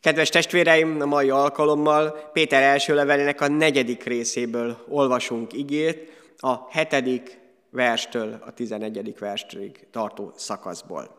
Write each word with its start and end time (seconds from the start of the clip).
Kedves 0.00 0.28
testvéreim, 0.28 1.00
a 1.00 1.06
mai 1.06 1.30
alkalommal 1.30 2.30
Péter 2.32 2.62
első 2.62 2.94
levelének 2.94 3.40
a 3.40 3.48
negyedik 3.48 4.04
részéből 4.04 4.84
olvasunk 4.88 5.52
igét, 5.52 6.12
a 6.38 6.70
hetedik 6.70 7.38
verstől 7.70 8.38
a 8.46 8.52
tizenegyedik 8.52 9.18
verstig 9.18 9.86
tartó 9.90 10.32
szakaszból. 10.36 11.16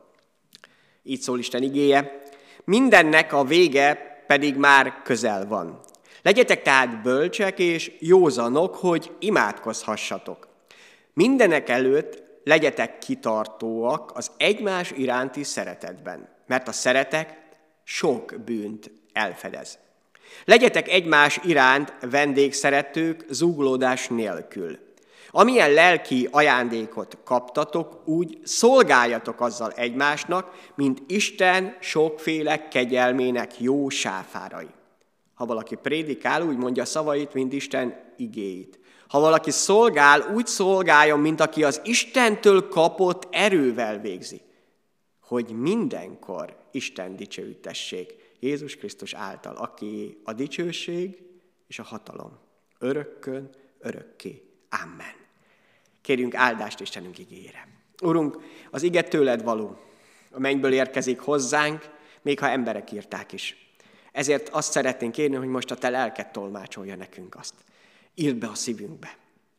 Így 1.04 1.22
szól 1.22 1.40
Isten 1.40 1.64
igéje. 1.64 2.22
Mindennek 2.64 3.34
a 3.34 3.44
vége 3.44 4.24
pedig 4.28 4.56
már 4.56 5.02
közel 5.04 5.48
van. 5.48 5.80
Legyetek 6.22 6.62
tehát 6.62 7.02
bölcsek 7.02 7.60
és 7.60 7.92
józanok, 8.00 8.76
hogy 8.76 9.12
imádkozhassatok. 9.20 10.48
Mindenek 11.14 11.70
előtt 11.70 12.24
legyetek 12.44 12.98
kitartóak 12.98 14.12
az 14.14 14.32
egymás 14.38 14.92
iránti 14.92 15.44
szeretetben, 15.44 16.30
mert 16.48 16.68
a 16.68 16.72
szeretek 16.72 17.47
sok 17.90 18.34
bűnt 18.46 18.92
elfedez. 19.14 19.78
Legyetek 20.46 20.90
egymás 20.90 21.40
iránt 21.44 21.94
vendégszeretők 22.02 23.26
zúglódás 23.30 24.08
nélkül. 24.08 24.80
Amilyen 25.30 25.72
lelki 25.72 26.28
ajándékot 26.32 27.18
kaptatok, 27.24 28.08
úgy 28.08 28.38
szolgáljatok 28.44 29.42
azzal 29.42 29.72
egymásnak, 29.72 30.72
mint 30.76 31.02
Isten 31.08 31.78
sokféle 31.80 32.68
kegyelmének 32.68 33.60
jó 33.60 33.90
sáfárai. 33.90 34.70
Ha 35.34 35.46
valaki 35.46 35.76
prédikál, 35.76 36.42
úgy 36.42 36.58
mondja 36.58 36.86
szavait, 36.86 37.34
mint 37.34 37.54
Isten 37.54 38.14
igéit. 38.18 38.80
Ha 39.08 39.20
valaki 39.20 39.52
szolgál, 39.52 40.32
úgy 40.36 40.48
szolgáljon, 40.48 41.20
mint 41.20 41.42
aki 41.42 41.64
az 41.64 41.82
Istentől 41.84 42.68
kapott 42.68 43.28
erővel 43.32 44.00
végzi, 44.00 44.42
hogy 45.28 45.50
mindenkor 45.50 46.58
Isten 46.72 47.16
dicsőítessék 47.16 48.14
Jézus 48.40 48.76
Krisztus 48.76 49.14
által, 49.14 49.56
aki 49.56 50.22
a 50.24 50.34
dicsőség 50.34 51.24
és 51.68 51.80
a 51.80 51.84
hatalom. 51.84 52.38
Örökkön, 52.80 53.50
örökké. 53.80 54.44
Amen. 54.84 55.16
Kérjünk 56.02 56.36
áldást 56.36 56.80
Istenünk 56.80 57.18
igére. 57.18 57.68
Urunk, 58.02 58.38
az 58.72 58.84
ige 58.84 59.02
tőled 59.02 59.44
való, 59.44 59.78
a 60.32 60.40
mennyből 60.40 60.74
érkezik 60.74 61.20
hozzánk, 61.20 61.90
még 62.22 62.40
ha 62.40 62.50
emberek 62.50 62.92
írták 62.92 63.32
is. 63.32 63.72
Ezért 64.12 64.50
azt 64.50 64.72
szeretnénk 64.72 65.12
kérni, 65.12 65.36
hogy 65.36 65.48
most 65.48 65.72
a 65.72 65.76
te 65.76 65.90
lelket 65.90 66.32
tolmácsolja 66.32 66.96
nekünk 66.96 67.36
azt. 67.36 67.54
Írd 68.16 68.38
be 68.38 68.48
a 68.48 68.56
szívünkbe. 68.56 69.18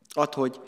Add, 0.08 0.34
hogy 0.34 0.60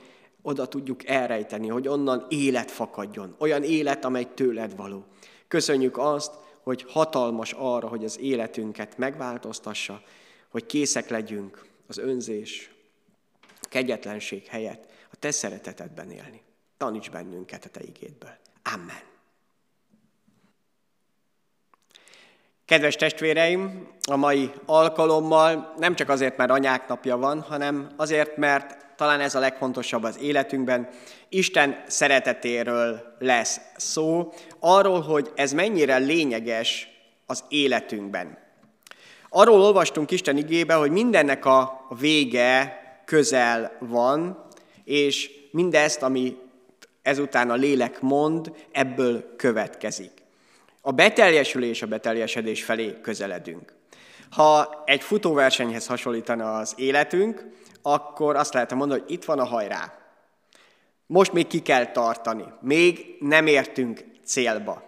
oda 0.42 0.66
tudjuk 0.66 1.06
elrejteni, 1.06 1.68
hogy 1.68 1.88
onnan 1.88 2.26
élet 2.28 2.70
fakadjon. 2.70 3.34
Olyan 3.38 3.62
élet, 3.62 4.04
amely 4.04 4.28
tőled 4.34 4.76
való. 4.76 5.04
Köszönjük 5.48 5.98
azt, 5.98 6.32
hogy 6.62 6.84
hatalmas 6.88 7.52
arra, 7.52 7.88
hogy 7.88 8.04
az 8.04 8.18
életünket 8.18 8.98
megváltoztassa, 8.98 10.02
hogy 10.48 10.66
készek 10.66 11.08
legyünk 11.08 11.66
az 11.86 11.98
önzés, 11.98 12.70
kegyetlenség 13.60 14.46
helyett 14.46 14.90
a 15.12 15.16
te 15.16 15.30
szeretetedben 15.30 16.10
élni. 16.10 16.42
Taníts 16.76 17.10
bennünket 17.10 17.64
a 17.64 17.68
te 17.68 17.80
igédből. 17.82 18.36
Amen. 18.74 19.08
Kedves 22.64 22.96
testvéreim, 22.96 23.88
a 24.10 24.16
mai 24.16 24.50
alkalommal 24.66 25.74
nem 25.78 25.94
csak 25.94 26.08
azért, 26.08 26.36
mert 26.36 26.50
anyák 26.50 26.88
napja 26.88 27.16
van, 27.16 27.40
hanem 27.40 27.90
azért, 27.96 28.36
mert 28.36 28.89
talán 29.00 29.20
ez 29.20 29.34
a 29.34 29.38
legfontosabb 29.38 30.02
az 30.02 30.18
életünkben, 30.20 30.88
Isten 31.28 31.82
szeretetéről 31.86 33.16
lesz 33.18 33.60
szó, 33.76 34.32
arról, 34.58 35.00
hogy 35.00 35.30
ez 35.34 35.52
mennyire 35.52 35.96
lényeges 35.96 36.88
az 37.26 37.44
életünkben. 37.48 38.38
Arról 39.28 39.62
olvastunk 39.62 40.10
Isten 40.10 40.36
igébe, 40.36 40.74
hogy 40.74 40.90
mindennek 40.90 41.44
a 41.44 41.86
vége 41.98 42.80
közel 43.04 43.76
van, 43.78 44.46
és 44.84 45.30
mindezt, 45.50 46.02
ami 46.02 46.36
ezután 47.02 47.50
a 47.50 47.54
lélek 47.54 48.00
mond, 48.00 48.52
ebből 48.72 49.36
következik. 49.36 50.12
A 50.80 50.90
beteljesülés, 50.90 51.82
a 51.82 51.86
beteljesedés 51.86 52.64
felé 52.64 53.00
közeledünk. 53.02 53.72
Ha 54.30 54.82
egy 54.86 55.02
futóversenyhez 55.02 55.86
hasonlítana 55.86 56.56
az 56.56 56.74
életünk, 56.76 57.58
akkor 57.82 58.36
azt 58.36 58.54
lehet 58.54 58.74
mondani, 58.74 59.00
hogy 59.00 59.10
itt 59.10 59.24
van 59.24 59.38
a 59.38 59.44
hajrá. 59.44 59.92
Most 61.06 61.32
még 61.32 61.46
ki 61.46 61.62
kell 61.62 61.86
tartani. 61.86 62.44
Még 62.60 63.16
nem 63.20 63.46
értünk 63.46 64.04
célba. 64.24 64.82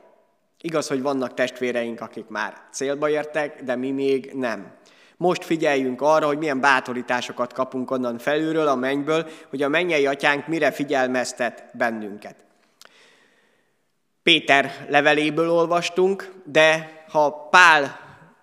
Igaz, 0.61 0.89
hogy 0.89 1.03
vannak 1.03 1.35
testvéreink, 1.35 2.01
akik 2.01 2.29
már 2.29 2.55
célba 2.73 3.09
értek, 3.09 3.63
de 3.63 3.77
mi 3.77 3.91
még 3.91 4.31
nem. 4.35 4.73
Most 5.17 5.45
figyeljünk 5.45 6.01
arra, 6.01 6.27
hogy 6.27 6.39
milyen 6.39 6.61
bátorításokat 6.61 7.53
kapunk 7.53 7.91
onnan 7.91 8.19
felülről, 8.19 8.69
a 8.69 8.75
mennyből, 8.75 9.29
hogy 9.51 9.63
a 9.63 9.69
mennyei 9.69 10.07
atyánk 10.07 10.47
mire 10.47 10.71
figyelmeztet 10.71 11.65
bennünket. 11.73 12.37
Péter 14.23 14.87
leveléből 14.89 15.51
olvastunk, 15.51 16.33
de 16.45 17.03
ha 17.09 17.49
Pál 17.51 18.02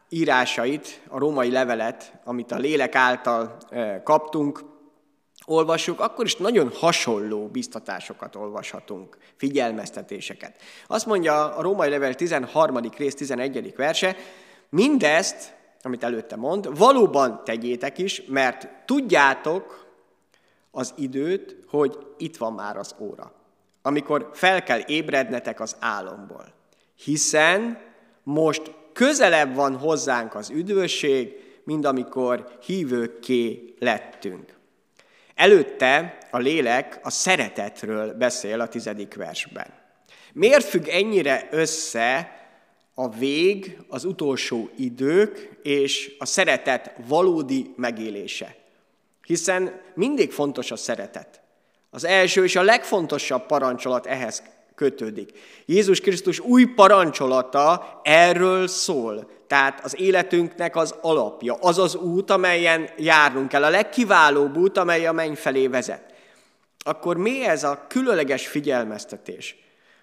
írásait, 0.09 1.01
a 1.07 1.17
római 1.17 1.51
levelet, 1.51 2.13
amit 2.23 2.51
a 2.51 2.57
lélek 2.57 2.95
által 2.95 3.57
kaptunk, 4.03 4.63
olvassuk, 5.45 5.99
akkor 5.99 6.25
is 6.25 6.35
nagyon 6.35 6.71
hasonló 6.73 7.47
biztatásokat 7.47 8.35
olvashatunk, 8.35 9.17
figyelmeztetéseket. 9.35 10.55
Azt 10.87 11.05
mondja 11.05 11.55
a 11.55 11.61
római 11.61 11.89
level 11.89 12.13
13. 12.13 12.79
rész 12.97 13.15
11. 13.15 13.75
verse, 13.75 14.15
mindezt, 14.69 15.55
amit 15.81 16.03
előtte 16.03 16.35
mond, 16.35 16.77
valóban 16.77 17.41
tegyétek 17.43 17.97
is, 17.97 18.23
mert 18.27 18.67
tudjátok 18.85 19.87
az 20.71 20.93
időt, 20.97 21.57
hogy 21.67 21.97
itt 22.17 22.37
van 22.37 22.53
már 22.53 22.77
az 22.77 22.95
óra, 22.99 23.31
amikor 23.81 24.29
fel 24.33 24.63
kell 24.63 24.79
ébrednetek 24.85 25.59
az 25.59 25.75
álomból. 25.79 26.45
Hiszen 26.95 27.79
most 28.23 28.75
közelebb 28.93 29.55
van 29.55 29.77
hozzánk 29.77 30.35
az 30.35 30.49
üdvösség, 30.49 31.33
mint 31.63 31.85
amikor 31.85 32.57
hívőkké 32.65 33.73
lettünk. 33.79 34.57
Előtte 35.35 36.17
a 36.31 36.37
lélek 36.37 36.99
a 37.03 37.09
szeretetről 37.09 38.13
beszél 38.13 38.61
a 38.61 38.67
tizedik 38.67 39.15
versben. 39.15 39.73
Miért 40.33 40.65
függ 40.65 40.87
ennyire 40.87 41.47
össze 41.51 42.37
a 42.93 43.09
vég, 43.09 43.77
az 43.87 44.05
utolsó 44.05 44.69
idők 44.77 45.59
és 45.63 46.15
a 46.19 46.25
szeretet 46.25 46.91
valódi 47.07 47.73
megélése? 47.75 48.55
Hiszen 49.25 49.81
mindig 49.95 50.31
fontos 50.31 50.71
a 50.71 50.75
szeretet. 50.75 51.41
Az 51.89 52.03
első 52.03 52.43
és 52.43 52.55
a 52.55 52.61
legfontosabb 52.61 53.45
parancsolat 53.45 54.05
ehhez 54.05 54.43
kötődik. 54.79 55.31
Jézus 55.65 55.99
Krisztus 55.99 56.39
új 56.39 56.65
parancsolata 56.65 57.99
erről 58.03 58.67
szól. 58.67 59.29
Tehát 59.47 59.83
az 59.83 59.99
életünknek 59.99 60.75
az 60.75 60.95
alapja, 61.01 61.53
az 61.53 61.77
az 61.77 61.95
út, 61.95 62.29
amelyen 62.29 62.89
járnunk 62.97 63.47
kell, 63.47 63.63
a 63.63 63.69
legkiválóbb 63.69 64.57
út, 64.57 64.77
amely 64.77 65.05
a 65.05 65.11
menny 65.11 65.33
felé 65.33 65.67
vezet. 65.67 66.13
Akkor 66.79 67.17
mi 67.17 67.45
ez 67.45 67.63
a 67.63 67.85
különleges 67.87 68.47
figyelmeztetés, 68.47 69.55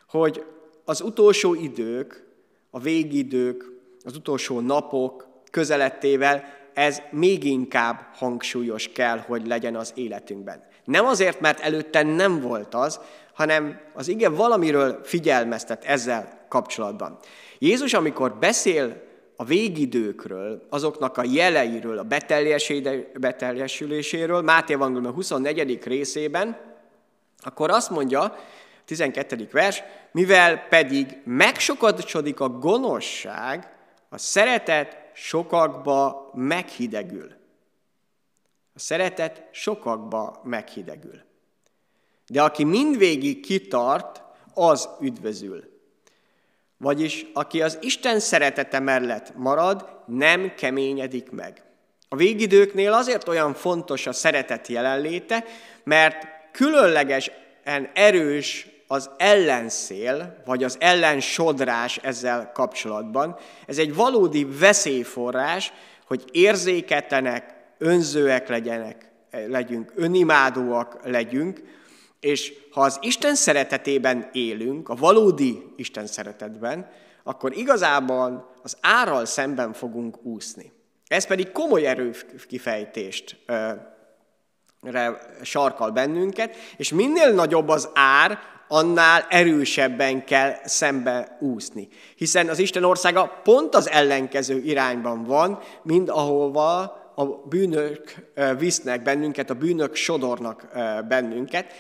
hogy 0.09 0.45
az 0.85 1.01
utolsó 1.01 1.55
idők, 1.55 2.25
a 2.71 2.79
végidők, 2.79 3.65
az 4.05 4.17
utolsó 4.17 4.61
napok 4.61 5.29
közelettével 5.51 6.45
ez 6.75 7.03
még 7.11 7.45
inkább 7.45 8.07
hangsúlyos 8.15 8.89
kell, 8.89 9.19
hogy 9.19 9.47
legyen 9.47 9.77
az 9.77 9.93
életünkben. 9.95 10.65
Nem 10.85 11.07
azért, 11.07 11.41
mert 11.41 11.61
előtte 11.61 12.03
nem 12.03 12.41
volt 12.41 12.75
az, 12.75 13.01
hanem 13.37 13.81
az 13.95 14.09
ige 14.09 14.29
valamiről 14.29 15.01
figyelmeztet 15.05 15.85
ezzel 15.85 16.47
kapcsolatban. 16.49 17.19
Jézus, 17.59 17.95
amikor 17.95 18.35
beszél 18.35 19.03
a 19.37 19.45
végidőkről, 19.45 20.67
azoknak 20.71 21.17
a 21.17 21.25
jeleiről, 21.25 21.99
a 21.99 22.07
beteljesüléséről, 23.19 24.43
Máté 24.43 24.73
Evangélium 24.73 25.13
24. 25.15 25.85
részében, 25.85 26.57
akkor 27.39 27.71
azt 27.71 27.91
mondja, 27.91 28.37
12. 28.85 29.49
vers, 29.53 29.83
mivel 30.13 30.59
pedig 30.69 31.21
megsokadsodik 31.25 32.41
a 32.41 32.49
gonoszság, 32.49 33.77
a 34.09 34.19
szeretet 34.19 34.97
sokakba 35.15 36.31
meghidegül. 36.35 37.31
A 38.75 38.79
szeretet 38.79 39.49
sokakba 39.51 40.41
meghidegül. 40.45 41.26
De 42.29 42.43
aki 42.43 42.65
mindvégig 42.65 43.41
kitart, 43.41 44.23
az 44.55 44.89
üdvözül. 45.01 45.65
Vagyis 46.79 47.27
aki 47.33 47.63
az 47.63 47.79
Isten 47.81 48.21
szeretete 48.21 48.81
mellett 48.81 49.37
marad, 49.37 49.89
nem 50.07 50.55
keményedik 50.57 51.31
meg. 51.31 51.63
A 52.09 52.17
végidőknél 52.17 52.93
azért 52.93 53.29
olyan 53.29 53.55
fontos 53.55 54.07
a 54.07 54.13
szeretet 54.13 54.67
jelenléte, 54.67 55.45
mert 55.85 56.27
különlegesen 56.53 57.91
erős 57.95 58.67
az 58.87 59.11
ellenszél, 59.17 60.43
vagy 60.45 60.65
az 60.65 60.77
ellensodrás 60.81 61.97
ezzel 61.97 62.51
kapcsolatban. 62.53 63.37
Ez 63.67 63.79
egy 63.79 63.95
valódi 63.95 64.47
veszélyforrás, 64.59 65.73
hogy 66.07 66.25
érzéketlenek, 66.33 67.55
önzőek 67.79 68.49
legyenek, 68.49 69.11
legyünk, 69.31 69.93
önimádóak 69.95 70.99
legyünk, 71.05 71.63
és 72.27 72.53
ha 72.71 72.81
az 72.81 72.99
Isten 73.01 73.35
szeretetében 73.35 74.29
élünk, 74.33 74.89
a 74.89 74.95
valódi 74.95 75.63
Isten 75.77 76.07
szeretetben, 76.07 76.91
akkor 77.25 77.57
igazából 77.57 78.55
az 78.63 78.77
árral 78.81 79.25
szemben 79.25 79.73
fogunk 79.73 80.25
úszni. 80.25 80.73
Ez 81.07 81.27
pedig 81.27 81.53
komoly 81.53 81.87
erőkifejtést 81.87 83.37
sarkal 85.43 85.91
bennünket, 85.91 86.57
és 86.77 86.93
minél 86.93 87.33
nagyobb 87.33 87.69
az 87.69 87.89
ár, 87.95 88.39
annál 88.69 89.27
erősebben 89.29 90.25
kell 90.25 90.55
szembe 90.65 91.37
úszni. 91.41 91.89
Hiszen 92.17 92.49
az 92.49 92.59
Isten 92.59 92.85
országa 92.85 93.41
pont 93.43 93.75
az 93.75 93.91
ellenkező 93.91 94.59
irányban 94.59 95.25
van, 95.25 95.59
mint 95.83 96.11
ahova 96.11 97.05
a 97.15 97.25
bűnök 97.25 98.15
visznek 98.59 99.03
bennünket, 99.03 99.51
a 99.51 99.55
bűnök 99.55 99.95
sodornak 99.95 100.67
bennünket. 101.09 101.73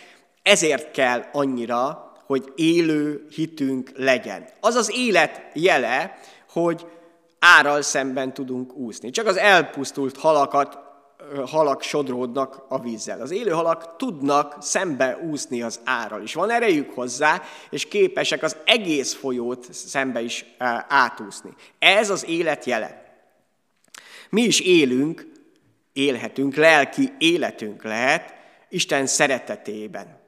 Ezért 0.47 0.91
kell 0.91 1.25
annyira, 1.33 2.13
hogy 2.27 2.53
élő 2.55 3.27
hitünk 3.31 3.91
legyen. 3.97 4.49
Az 4.61 4.75
az 4.75 4.93
élet 4.97 5.43
jele, 5.53 6.19
hogy 6.51 6.87
árral 7.39 7.83
szemben 7.83 8.35
tudunk 8.35 8.75
úszni. 8.75 9.11
Csak 9.11 9.27
az 9.27 9.37
elpusztult 9.37 10.17
halakat 10.17 10.79
halak 11.47 11.83
sodródnak 11.83 12.65
a 12.69 12.81
vízzel. 12.81 13.21
Az 13.21 13.31
élő 13.31 13.51
halak 13.51 13.97
tudnak 13.97 14.57
szembe 14.61 15.19
úszni 15.31 15.63
az 15.63 15.81
árral 15.85 16.23
is. 16.23 16.35
Van 16.35 16.51
erejük 16.51 16.91
hozzá, 16.95 17.43
és 17.71 17.89
képesek 17.89 18.43
az 18.43 18.57
egész 18.65 19.15
folyót 19.15 19.73
szembe 19.73 20.21
is 20.21 20.45
átúszni. 20.89 21.51
Ez 21.79 22.11
az 22.11 22.27
élet 22.27 22.65
jele. 22.65 23.19
Mi 24.31 24.43
is 24.43 24.61
élünk, 24.61 25.33
élhetünk, 25.93 26.55
lelki 26.55 27.13
életünk 27.19 27.83
lehet 27.83 28.35
Isten 28.69 29.07
szeretetében. 29.07 30.25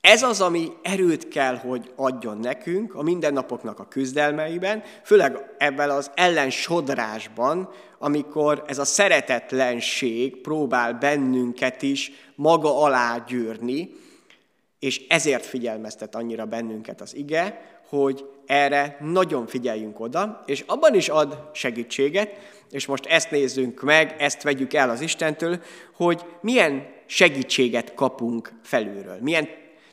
Ez 0.00 0.22
az, 0.22 0.40
ami 0.40 0.72
erőt 0.82 1.28
kell, 1.28 1.56
hogy 1.56 1.92
adjon 1.96 2.38
nekünk 2.38 2.94
a 2.94 3.02
mindennapoknak 3.02 3.78
a 3.78 3.88
küzdelmeiben, 3.88 4.82
főleg 5.04 5.54
ebben 5.58 5.90
az 5.90 6.10
ellensodrásban, 6.14 7.68
amikor 7.98 8.64
ez 8.66 8.78
a 8.78 8.84
szeretetlenség 8.84 10.40
próbál 10.40 10.92
bennünket 10.94 11.82
is 11.82 12.12
maga 12.34 12.82
alá 12.82 13.24
gyűrni, 13.28 13.90
és 14.78 15.06
ezért 15.08 15.46
figyelmeztet 15.46 16.14
annyira 16.14 16.44
bennünket 16.44 17.00
az 17.00 17.16
ige, 17.16 17.60
hogy 17.88 18.24
erre 18.46 18.96
nagyon 19.00 19.46
figyeljünk 19.46 20.00
oda, 20.00 20.42
és 20.46 20.64
abban 20.66 20.94
is 20.94 21.08
ad 21.08 21.50
segítséget, 21.52 22.30
és 22.70 22.86
most 22.86 23.06
ezt 23.06 23.30
nézzünk 23.30 23.82
meg, 23.82 24.14
ezt 24.18 24.42
vegyük 24.42 24.74
el 24.74 24.90
az 24.90 25.00
Istentől, 25.00 25.60
hogy 25.94 26.24
milyen 26.40 26.86
segítséget 27.06 27.94
kapunk 27.94 28.52
felülről, 28.62 29.18
milyen 29.20 29.48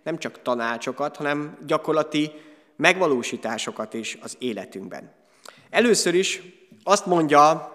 nem 0.07 0.18
csak 0.18 0.42
tanácsokat, 0.42 1.15
hanem 1.15 1.57
gyakorlati 1.65 2.31
megvalósításokat 2.75 3.94
is 3.94 4.18
az 4.21 4.36
életünkben. 4.39 5.12
Először 5.69 6.13
is 6.13 6.42
azt 6.83 7.06
mondja 7.06 7.71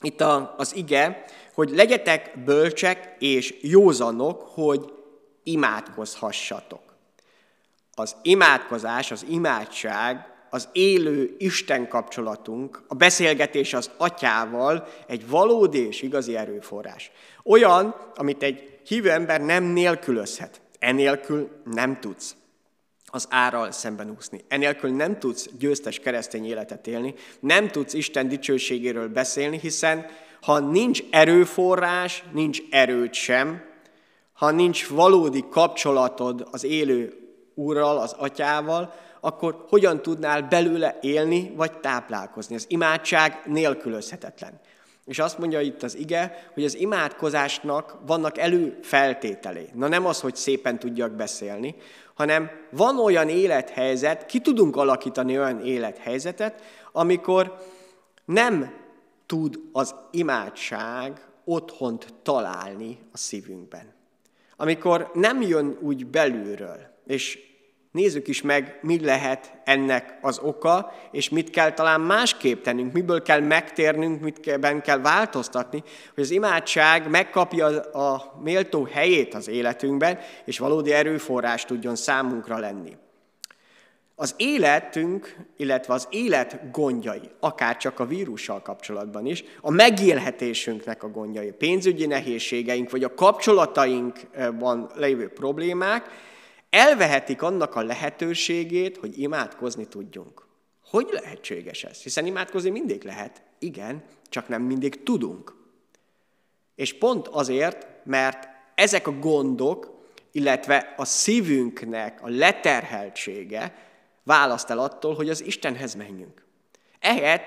itt 0.00 0.20
az 0.56 0.74
ige, 0.76 1.24
hogy 1.54 1.70
legyetek 1.70 2.44
bölcsek 2.44 3.16
és 3.18 3.54
józanok, 3.60 4.42
hogy 4.42 4.92
imádkozhassatok. 5.42 6.82
Az 7.94 8.16
imádkozás, 8.22 9.10
az 9.10 9.24
imádság, 9.28 10.26
az 10.50 10.68
élő 10.72 11.34
Isten 11.38 11.88
kapcsolatunk, 11.88 12.82
a 12.88 12.94
beszélgetés 12.94 13.74
az 13.74 13.90
atyával 13.96 14.88
egy 15.06 15.28
valódi 15.28 15.86
és 15.86 16.02
igazi 16.02 16.36
erőforrás. 16.36 17.10
Olyan, 17.44 17.94
amit 18.14 18.42
egy 18.42 18.78
hívő 18.86 19.10
ember 19.10 19.40
nem 19.40 19.64
nélkülözhet. 19.64 20.62
Enélkül 20.84 21.50
nem 21.64 22.00
tudsz 22.00 22.36
az 23.06 23.26
árral 23.30 23.70
szemben 23.70 24.14
úszni. 24.16 24.44
Enélkül 24.48 24.90
nem 24.90 25.18
tudsz 25.18 25.48
győztes 25.58 25.98
keresztény 25.98 26.46
életet 26.46 26.86
élni, 26.86 27.14
nem 27.40 27.68
tudsz 27.68 27.92
Isten 27.92 28.28
dicsőségéről 28.28 29.08
beszélni, 29.08 29.58
hiszen 29.58 30.06
ha 30.40 30.58
nincs 30.58 31.02
erőforrás, 31.10 32.24
nincs 32.32 32.60
erőt 32.70 33.14
sem, 33.14 33.62
ha 34.32 34.50
nincs 34.50 34.88
valódi 34.88 35.44
kapcsolatod 35.50 36.48
az 36.50 36.64
élő 36.64 37.18
Úrral, 37.54 37.98
az 37.98 38.12
Atyával, 38.12 38.94
akkor 39.20 39.64
hogyan 39.68 40.02
tudnál 40.02 40.42
belőle 40.42 40.98
élni 41.00 41.52
vagy 41.56 41.78
táplálkozni? 41.78 42.54
Az 42.54 42.64
imádság 42.68 43.40
nélkülözhetetlen. 43.44 44.60
És 45.04 45.18
azt 45.18 45.38
mondja 45.38 45.60
itt 45.60 45.82
az 45.82 45.96
ige, 45.96 46.50
hogy 46.54 46.64
az 46.64 46.76
imádkozásnak 46.76 47.98
vannak 48.06 48.38
előfeltételé. 48.38 49.68
Na 49.74 49.88
nem 49.88 50.06
az, 50.06 50.20
hogy 50.20 50.36
szépen 50.36 50.78
tudjak 50.78 51.12
beszélni, 51.12 51.74
hanem 52.14 52.50
van 52.70 52.98
olyan 52.98 53.28
élethelyzet, 53.28 54.26
ki 54.26 54.40
tudunk 54.40 54.76
alakítani 54.76 55.38
olyan 55.38 55.60
élethelyzetet, 55.60 56.62
amikor 56.92 57.58
nem 58.24 58.74
tud 59.26 59.60
az 59.72 59.94
imádság 60.10 61.26
otthont 61.44 62.14
találni 62.22 62.98
a 63.12 63.16
szívünkben. 63.16 63.92
Amikor 64.56 65.10
nem 65.14 65.42
jön 65.42 65.78
úgy 65.80 66.06
belülről, 66.06 66.78
és 67.06 67.53
Nézzük 67.94 68.28
is 68.28 68.42
meg, 68.42 68.78
mi 68.82 69.04
lehet 69.04 69.52
ennek 69.64 70.18
az 70.20 70.38
oka, 70.38 70.92
és 71.10 71.28
mit 71.28 71.50
kell 71.50 71.72
talán 71.72 72.00
másképp 72.00 72.62
tennünk, 72.62 72.92
miből 72.92 73.22
kell 73.22 73.40
megtérnünk, 73.40 74.20
mit 74.20 74.40
kell, 74.82 74.98
változtatni, 74.98 75.82
hogy 76.14 76.22
az 76.22 76.30
imádság 76.30 77.10
megkapja 77.10 77.66
a 77.80 78.38
méltó 78.42 78.88
helyét 78.92 79.34
az 79.34 79.48
életünkben, 79.48 80.18
és 80.44 80.58
valódi 80.58 80.92
erőforrás 80.92 81.64
tudjon 81.64 81.96
számunkra 81.96 82.58
lenni. 82.58 82.96
Az 84.14 84.34
életünk, 84.36 85.36
illetve 85.56 85.94
az 85.94 86.08
élet 86.10 86.70
gondjai, 86.72 87.30
akár 87.40 87.76
csak 87.76 88.00
a 88.00 88.06
vírussal 88.06 88.62
kapcsolatban 88.62 89.26
is, 89.26 89.44
a 89.60 89.70
megélhetésünknek 89.70 91.02
a 91.02 91.08
gondjai, 91.08 91.50
pénzügyi 91.50 92.06
nehézségeink, 92.06 92.90
vagy 92.90 93.04
a 93.04 93.14
kapcsolatainkban 93.14 94.90
lévő 94.94 95.28
problémák, 95.28 96.32
elvehetik 96.74 97.42
annak 97.42 97.74
a 97.74 97.82
lehetőségét, 97.82 98.96
hogy 98.96 99.18
imádkozni 99.18 99.86
tudjunk. 99.86 100.46
Hogy 100.90 101.08
lehetséges 101.10 101.84
ez? 101.84 102.02
Hiszen 102.02 102.26
imádkozni 102.26 102.70
mindig 102.70 103.04
lehet. 103.04 103.42
Igen, 103.58 104.04
csak 104.28 104.48
nem 104.48 104.62
mindig 104.62 105.02
tudunk. 105.02 105.56
És 106.74 106.98
pont 106.98 107.28
azért, 107.28 107.86
mert 108.04 108.48
ezek 108.74 109.06
a 109.06 109.18
gondok, 109.18 110.06
illetve 110.32 110.94
a 110.96 111.04
szívünknek 111.04 112.22
a 112.22 112.28
leterheltsége 112.28 113.74
választ 114.22 114.70
el 114.70 114.78
attól, 114.78 115.14
hogy 115.14 115.28
az 115.28 115.44
Istenhez 115.44 115.94
menjünk. 115.94 116.44
Ehhez 117.00 117.40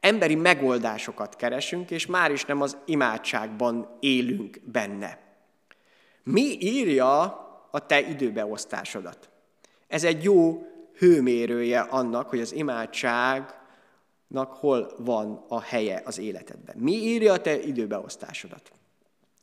emberi 0.00 0.34
megoldásokat 0.34 1.36
keresünk, 1.36 1.90
és 1.90 2.06
már 2.06 2.30
is 2.30 2.44
nem 2.44 2.60
az 2.60 2.76
imádságban 2.84 3.96
élünk 4.00 4.60
benne. 4.64 5.18
Mi 6.22 6.56
írja 6.60 7.48
a 7.70 7.86
te 7.86 8.00
időbeosztásodat. 8.00 9.28
Ez 9.88 10.04
egy 10.04 10.24
jó 10.24 10.66
hőmérője 10.96 11.80
annak, 11.80 12.28
hogy 12.28 12.40
az 12.40 12.52
imádságnak 12.52 14.52
hol 14.52 14.92
van 14.98 15.44
a 15.48 15.60
helye 15.60 16.02
az 16.04 16.18
életedben. 16.18 16.76
Mi 16.78 16.92
írja 16.92 17.32
a 17.32 17.40
te 17.40 17.60
időbeosztásodat? 17.60 18.70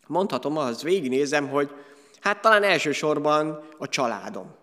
Mondhatom, 0.08 0.58
az 0.58 0.84
végignézem, 0.84 1.50
hogy 1.50 1.72
hát 2.20 2.42
talán 2.42 2.64
elsősorban 2.64 3.64
a 3.78 3.88
családom. 3.88 4.56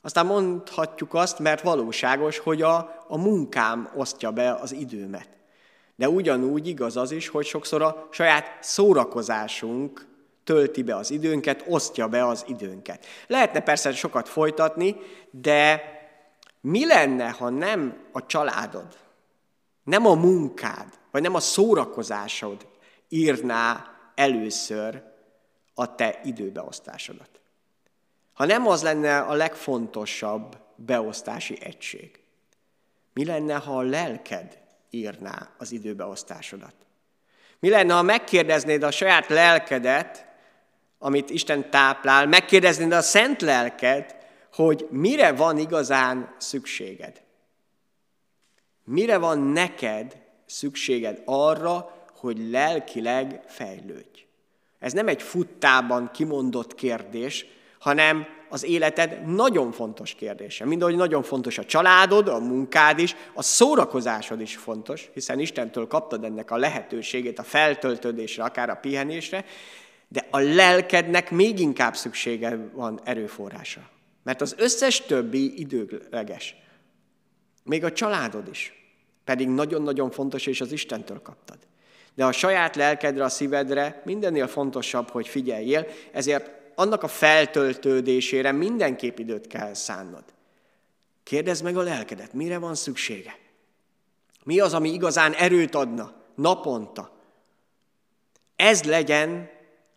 Aztán 0.00 0.26
mondhatjuk 0.26 1.14
azt, 1.14 1.38
mert 1.38 1.62
valóságos, 1.62 2.38
hogy 2.38 2.62
a, 2.62 3.04
a 3.08 3.16
munkám 3.16 3.90
osztja 3.94 4.30
be 4.30 4.54
az 4.54 4.72
időmet. 4.72 5.28
De 5.96 6.08
ugyanúgy 6.08 6.66
igaz 6.66 6.96
az 6.96 7.10
is, 7.10 7.28
hogy 7.28 7.46
sokszor 7.46 7.82
a 7.82 8.08
saját 8.10 8.44
szórakozásunk 8.60 10.06
tölti 10.44 10.82
be 10.82 10.96
az 10.96 11.10
időnket, 11.10 11.64
osztja 11.68 12.08
be 12.08 12.26
az 12.26 12.44
időnket. 12.48 13.06
Lehetne 13.26 13.60
persze 13.60 13.92
sokat 13.92 14.28
folytatni, 14.28 14.96
de 15.30 15.82
mi 16.60 16.86
lenne, 16.86 17.30
ha 17.30 17.48
nem 17.48 18.06
a 18.12 18.26
családod, 18.26 18.96
nem 19.84 20.06
a 20.06 20.14
munkád, 20.14 20.98
vagy 21.10 21.22
nem 21.22 21.34
a 21.34 21.40
szórakozásod 21.40 22.66
írná 23.08 23.90
először 24.14 25.02
a 25.74 25.94
te 25.94 26.20
időbeosztásodat? 26.24 27.40
Ha 28.32 28.44
nem 28.44 28.66
az 28.66 28.82
lenne 28.82 29.18
a 29.18 29.32
legfontosabb 29.32 30.56
beosztási 30.76 31.58
egység. 31.62 32.20
Mi 33.12 33.24
lenne, 33.24 33.54
ha 33.54 33.76
a 33.76 33.82
lelked 33.82 34.58
írná 34.90 35.48
az 35.58 35.72
időbeosztásodat? 35.72 36.74
Mi 37.58 37.68
lenne, 37.68 37.94
ha 37.94 38.02
megkérdeznéd 38.02 38.82
a 38.82 38.90
saját 38.90 39.28
lelkedet, 39.28 40.26
amit 41.04 41.30
Isten 41.30 41.70
táplál, 41.70 42.26
megkérdezni 42.26 42.92
a 42.92 43.00
szent 43.00 43.42
lelket, 43.42 44.16
hogy 44.52 44.86
mire 44.90 45.32
van 45.32 45.58
igazán 45.58 46.34
szükséged. 46.38 47.22
Mire 48.84 49.18
van 49.18 49.38
neked 49.38 50.16
szükséged 50.46 51.22
arra, 51.24 52.06
hogy 52.16 52.50
lelkileg 52.50 53.40
fejlődj. 53.46 54.26
Ez 54.78 54.92
nem 54.92 55.08
egy 55.08 55.22
futtában 55.22 56.10
kimondott 56.12 56.74
kérdés, 56.74 57.46
hanem 57.78 58.26
az 58.48 58.64
életed 58.64 59.26
nagyon 59.26 59.72
fontos 59.72 60.14
kérdése. 60.14 60.64
Mind 60.64 60.82
ahogy 60.82 60.96
nagyon 60.96 61.22
fontos 61.22 61.58
a 61.58 61.64
családod, 61.64 62.28
a 62.28 62.38
munkád 62.38 62.98
is, 62.98 63.16
a 63.34 63.42
szórakozásod 63.42 64.40
is 64.40 64.56
fontos, 64.56 65.10
hiszen 65.14 65.38
Istentől 65.38 65.86
kaptad 65.86 66.24
ennek 66.24 66.50
a 66.50 66.56
lehetőségét 66.56 67.38
a 67.38 67.42
feltöltődésre, 67.42 68.44
akár 68.44 68.70
a 68.70 68.74
pihenésre, 68.74 69.44
de 70.12 70.26
a 70.30 70.38
lelkednek 70.38 71.30
még 71.30 71.58
inkább 71.58 71.96
szüksége 71.96 72.56
van 72.72 73.00
erőforrása. 73.04 73.90
Mert 74.22 74.40
az 74.40 74.54
összes 74.58 75.00
többi 75.00 75.60
időleges. 75.60 76.56
Még 77.64 77.84
a 77.84 77.92
családod 77.92 78.48
is. 78.48 78.72
Pedig 79.24 79.48
nagyon-nagyon 79.48 80.10
fontos, 80.10 80.46
és 80.46 80.60
az 80.60 80.72
Istentől 80.72 81.22
kaptad. 81.22 81.58
De 82.14 82.24
a 82.24 82.32
saját 82.32 82.76
lelkedre, 82.76 83.24
a 83.24 83.28
szívedre 83.28 84.02
mindennél 84.04 84.46
fontosabb, 84.46 85.08
hogy 85.08 85.28
figyeljél, 85.28 85.86
ezért 86.12 86.50
annak 86.74 87.02
a 87.02 87.08
feltöltődésére 87.08 88.52
mindenképp 88.52 89.18
időt 89.18 89.46
kell 89.46 89.74
szánnod. 89.74 90.24
Kérdezd 91.22 91.64
meg 91.64 91.76
a 91.76 91.82
lelkedet, 91.82 92.32
mire 92.32 92.58
van 92.58 92.74
szüksége? 92.74 93.38
Mi 94.44 94.60
az, 94.60 94.74
ami 94.74 94.92
igazán 94.92 95.32
erőt 95.32 95.74
adna 95.74 96.14
naponta? 96.34 97.16
Ez 98.56 98.82
legyen 98.82 99.51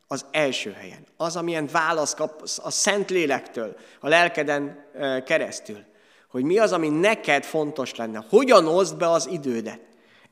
az 0.07 0.25
első 0.31 0.71
helyen. 0.71 1.05
Az, 1.17 1.35
amilyen 1.35 1.67
válasz 1.71 2.13
kapsz 2.13 2.59
a 2.63 2.69
Szent 2.69 3.09
Lélektől, 3.09 3.75
a 3.99 4.07
lelkeden 4.07 4.85
keresztül. 5.25 5.83
Hogy 6.29 6.43
mi 6.43 6.57
az, 6.57 6.71
ami 6.71 6.89
neked 6.89 7.43
fontos 7.43 7.95
lenne. 7.95 8.25
Hogyan 8.29 8.67
oszd 8.67 8.97
be 8.97 9.09
az 9.09 9.27
idődet. 9.27 9.79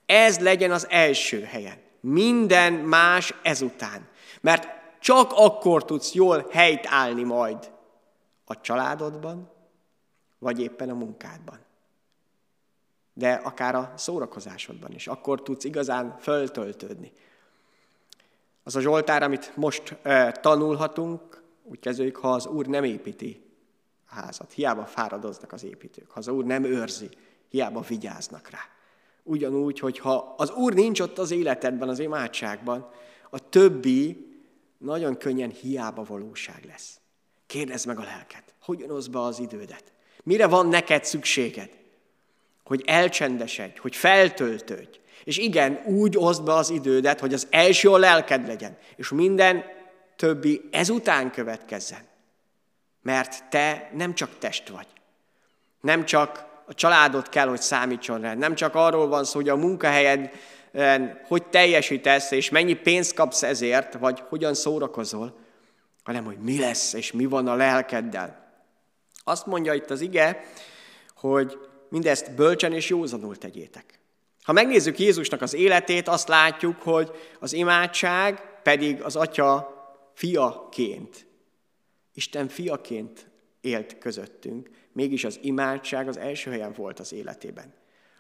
Ez 0.05 0.39
legyen 0.39 0.71
az 0.71 0.87
első 0.89 1.41
helyen. 1.41 1.77
Minden 1.99 2.73
más 2.73 3.33
ezután. 3.43 4.07
Mert 4.41 4.67
csak 4.99 5.31
akkor 5.35 5.85
tudsz 5.85 6.13
jól 6.13 6.47
helyt 6.51 6.85
állni 6.89 7.23
majd 7.23 7.71
a 8.45 8.61
családodban, 8.61 9.51
vagy 10.39 10.59
éppen 10.61 10.89
a 10.89 10.93
munkádban. 10.93 11.59
De 13.13 13.33
akár 13.33 13.75
a 13.75 13.93
szórakozásodban 13.95 14.91
is. 14.91 15.07
Akkor 15.07 15.41
tudsz 15.41 15.63
igazán 15.63 16.17
föltöltődni. 16.19 17.11
Az 18.63 18.75
a 18.75 18.82
Zsoltár, 18.82 19.24
amit 19.24 19.51
most 19.55 19.96
e, 20.01 20.32
tanulhatunk, 20.32 21.41
úgy 21.63 21.79
kezdődik, 21.79 22.15
ha 22.15 22.32
az 22.32 22.46
Úr 22.46 22.65
nem 22.65 22.84
építi 22.84 23.43
a 24.10 24.15
házat, 24.15 24.51
hiába 24.51 24.86
fáradoznak 24.86 25.51
az 25.51 25.63
építők, 25.63 26.12
ha 26.12 26.20
az 26.20 26.27
Úr 26.27 26.46
nem 26.46 26.63
őrzi, 26.63 27.10
hiába 27.50 27.82
vigyáznak 27.82 28.50
rá. 28.50 28.60
Ugyanúgy, 29.24 29.79
hogy 29.79 30.00
ha 30.00 30.34
az 30.38 30.51
Úr 30.51 30.74
nincs 30.74 31.00
ott 31.00 31.17
az 31.17 31.32
életedben, 31.32 31.89
az 31.89 32.00
imádságban, 32.00 32.89
a 33.29 33.50
többi 33.50 34.32
nagyon 34.77 35.17
könnyen 35.17 35.50
hiába 35.50 36.03
valóság 36.03 36.63
lesz. 36.65 37.00
Kérdezd 37.46 37.88
meg 37.88 38.00
a 38.00 38.03
lelket, 38.03 38.53
hogyan 38.62 38.91
osz 38.91 39.08
be 39.08 39.20
az 39.20 39.39
idődet? 39.39 39.93
Mire 40.24 40.48
van 40.48 40.67
neked 40.67 41.05
szükséged? 41.05 41.70
Hogy 42.63 42.84
elcsendesedj, 42.86 43.77
hogy 43.79 43.96
feltöltődj. 43.96 45.00
És 45.23 45.37
igen, 45.37 45.81
úgy 45.85 46.17
oszd 46.17 46.43
be 46.43 46.53
az 46.53 46.69
idődet, 46.69 47.19
hogy 47.19 47.33
az 47.33 47.47
első 47.49 47.89
a 47.89 47.97
lelked 47.97 48.47
legyen, 48.47 48.77
és 48.95 49.09
minden 49.09 49.63
többi 50.15 50.61
ezután 50.71 51.31
következzen. 51.31 51.99
Mert 53.01 53.49
te 53.49 53.89
nem 53.93 54.13
csak 54.13 54.29
test 54.39 54.69
vagy. 54.69 54.87
Nem 55.81 56.05
csak 56.05 56.45
a 56.65 56.73
családod 56.73 57.29
kell, 57.29 57.47
hogy 57.47 57.61
számítson 57.61 58.21
rá. 58.21 58.33
Nem 58.33 58.55
csak 58.55 58.75
arról 58.75 59.07
van 59.07 59.23
szó, 59.23 59.39
hogy 59.39 59.49
a 59.49 59.55
munkahelyed 59.55 60.31
hogy 61.27 61.43
teljesítesz, 61.43 62.31
és 62.31 62.49
mennyi 62.49 62.73
pénzt 62.73 63.13
kapsz 63.13 63.43
ezért, 63.43 63.93
vagy 63.93 64.23
hogyan 64.29 64.53
szórakozol, 64.53 65.39
hanem 66.03 66.25
hogy 66.25 66.37
mi 66.37 66.59
lesz, 66.59 66.93
és 66.93 67.11
mi 67.11 67.25
van 67.25 67.47
a 67.47 67.55
lelkeddel. 67.55 68.53
Azt 69.23 69.45
mondja 69.45 69.73
itt 69.73 69.89
az 69.89 70.01
ige, 70.01 70.43
hogy 71.15 71.57
mindezt 71.89 72.35
bölcsen 72.35 72.73
és 72.73 72.89
józanul 72.89 73.37
tegyétek. 73.37 73.99
Ha 74.43 74.51
megnézzük 74.51 75.00
Jézusnak 75.00 75.41
az 75.41 75.53
életét, 75.53 76.07
azt 76.07 76.27
látjuk, 76.27 76.81
hogy 76.81 77.12
az 77.39 77.53
imádság 77.53 78.62
pedig 78.63 79.01
az 79.01 79.15
atya 79.15 79.73
fiaként, 80.13 81.25
Isten 82.13 82.47
fiaként 82.47 83.29
élt 83.62 83.97
közöttünk, 83.97 84.69
mégis 84.91 85.23
az 85.23 85.39
imádság 85.41 86.07
az 86.07 86.17
első 86.17 86.51
helyen 86.51 86.73
volt 86.73 87.00
az 87.00 87.13
életében. 87.13 87.73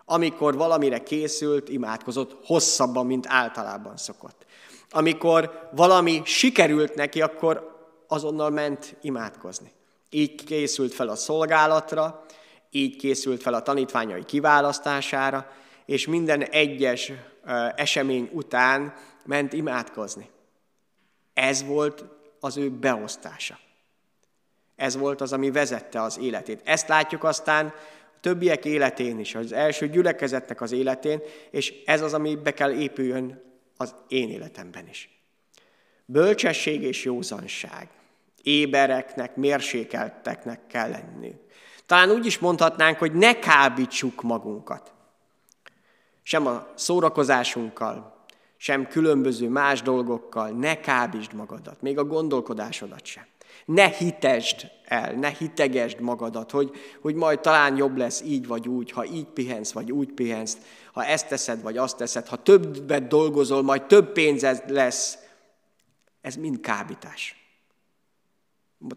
Amikor 0.05 0.55
valamire 0.55 1.03
készült, 1.03 1.69
imádkozott 1.69 2.45
hosszabban, 2.45 3.05
mint 3.05 3.25
általában 3.27 3.97
szokott. 3.97 4.45
Amikor 4.89 5.69
valami 5.71 6.21
sikerült 6.25 6.95
neki, 6.95 7.21
akkor 7.21 7.71
azonnal 8.07 8.49
ment 8.49 8.95
imádkozni. 9.01 9.71
Így 10.09 10.43
készült 10.43 10.93
fel 10.93 11.09
a 11.09 11.15
szolgálatra, 11.15 12.25
így 12.69 12.95
készült 12.95 13.41
fel 13.41 13.53
a 13.53 13.61
tanítványai 13.61 14.25
kiválasztására, 14.25 15.47
és 15.85 16.07
minden 16.07 16.43
egyes 16.43 17.11
esemény 17.75 18.29
után 18.31 18.93
ment 19.25 19.53
imádkozni. 19.53 20.29
Ez 21.33 21.65
volt 21.65 22.05
az 22.39 22.57
ő 22.57 22.69
beosztása. 22.69 23.59
Ez 24.75 24.97
volt 24.97 25.21
az, 25.21 25.33
ami 25.33 25.51
vezette 25.51 26.01
az 26.01 26.19
életét. 26.19 26.61
Ezt 26.63 26.87
látjuk 26.87 27.23
aztán 27.23 27.73
többiek 28.19 28.65
életén 28.65 29.19
is, 29.19 29.35
az 29.35 29.51
első 29.51 29.89
gyülekezetnek 29.89 30.61
az 30.61 30.71
életén, 30.71 31.21
és 31.51 31.73
ez 31.85 32.01
az, 32.01 32.13
ami 32.13 32.35
be 32.35 32.53
kell 32.53 32.71
épüljön 32.71 33.41
az 33.77 33.95
én 34.07 34.29
életemben 34.29 34.87
is. 34.89 35.09
Bölcsesség 36.05 36.81
és 36.81 37.03
józanság. 37.03 37.89
Ébereknek, 38.43 39.35
mérsékelteknek 39.35 40.67
kell 40.67 40.89
lennünk. 40.89 41.41
Talán 41.85 42.11
úgy 42.11 42.25
is 42.25 42.39
mondhatnánk, 42.39 42.97
hogy 42.97 43.13
ne 43.13 43.39
kábítsuk 43.39 44.21
magunkat. 44.21 44.93
Sem 46.23 46.47
a 46.47 46.67
szórakozásunkkal, 46.75 48.25
sem 48.57 48.87
különböző 48.87 49.49
más 49.49 49.81
dolgokkal 49.81 50.49
ne 50.49 50.79
kábítsd 50.79 51.33
magadat, 51.33 51.81
még 51.81 51.97
a 51.97 52.03
gondolkodásodat 52.03 53.05
sem. 53.05 53.23
Ne 53.65 53.87
hitesd 53.87 54.71
el, 54.85 55.13
ne 55.13 55.29
hitegesd 55.29 55.99
magadat, 55.99 56.51
hogy, 56.51 56.71
hogy 57.01 57.15
majd 57.15 57.39
talán 57.39 57.77
jobb 57.77 57.97
lesz 57.97 58.21
így 58.21 58.47
vagy 58.47 58.67
úgy, 58.67 58.91
ha 58.91 59.05
így 59.05 59.25
pihensz, 59.25 59.71
vagy 59.71 59.91
úgy 59.91 60.11
pihensz, 60.11 60.57
ha 60.93 61.05
ezt 61.05 61.27
teszed, 61.27 61.61
vagy 61.61 61.77
azt 61.77 61.97
teszed, 61.97 62.27
ha 62.27 62.43
többet 62.43 63.07
dolgozol, 63.07 63.61
majd 63.61 63.83
több 63.83 64.11
pénzed 64.11 64.69
lesz. 64.69 65.17
Ez 66.21 66.35
mind 66.35 66.59
kábítás. 66.59 67.35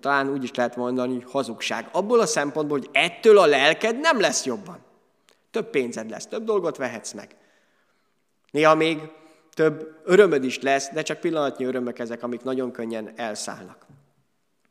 Talán 0.00 0.30
úgy 0.30 0.42
is 0.42 0.54
lehet 0.54 0.76
mondani, 0.76 1.14
hogy 1.14 1.30
hazugság. 1.30 1.88
Abból 1.92 2.20
a 2.20 2.26
szempontból, 2.26 2.78
hogy 2.78 2.88
ettől 2.92 3.38
a 3.38 3.46
lelked 3.46 4.00
nem 4.00 4.20
lesz 4.20 4.44
jobban. 4.44 4.85
Több 5.56 5.70
pénzed 5.70 6.10
lesz, 6.10 6.26
több 6.26 6.44
dolgot 6.44 6.76
vehetsz 6.76 7.12
meg. 7.12 7.36
Néha 8.50 8.74
még 8.74 8.98
több 9.54 10.00
örömöd 10.04 10.44
is 10.44 10.60
lesz, 10.60 10.90
de 10.92 11.02
csak 11.02 11.20
pillanatnyi 11.20 11.64
örömök 11.64 11.98
ezek, 11.98 12.22
amik 12.22 12.42
nagyon 12.42 12.72
könnyen 12.72 13.12
elszállnak. 13.18 13.86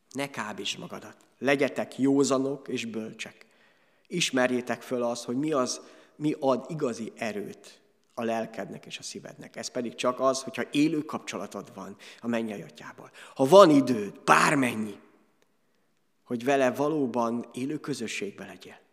Ne 0.09 0.29
kábítsd 0.29 0.79
magadat. 0.79 1.17
Legyetek 1.39 1.97
józanok 1.97 2.67
és 2.67 2.85
bölcsek. 2.85 3.45
Ismerjétek 4.07 4.81
föl 4.81 5.03
az, 5.03 5.23
hogy 5.23 5.37
mi 5.37 5.51
az, 5.51 5.81
mi 6.15 6.35
ad 6.39 6.65
igazi 6.69 7.11
erőt 7.15 7.81
a 8.13 8.23
lelkednek 8.23 8.85
és 8.85 8.99
a 8.99 9.03
szívednek. 9.03 9.55
Ez 9.55 9.67
pedig 9.67 9.95
csak 9.95 10.19
az, 10.19 10.41
hogyha 10.41 10.63
élő 10.71 10.99
kapcsolatod 10.99 11.71
van 11.75 11.95
a 12.19 12.27
mennyei 12.27 12.61
atyával. 12.61 13.11
Ha 13.35 13.45
van 13.45 13.69
időd, 13.69 14.19
bármennyi, 14.23 14.99
hogy 16.23 16.43
vele 16.43 16.71
valóban 16.71 17.45
élő 17.53 17.77
közösségbe 17.77 18.45
legyél. 18.45 18.83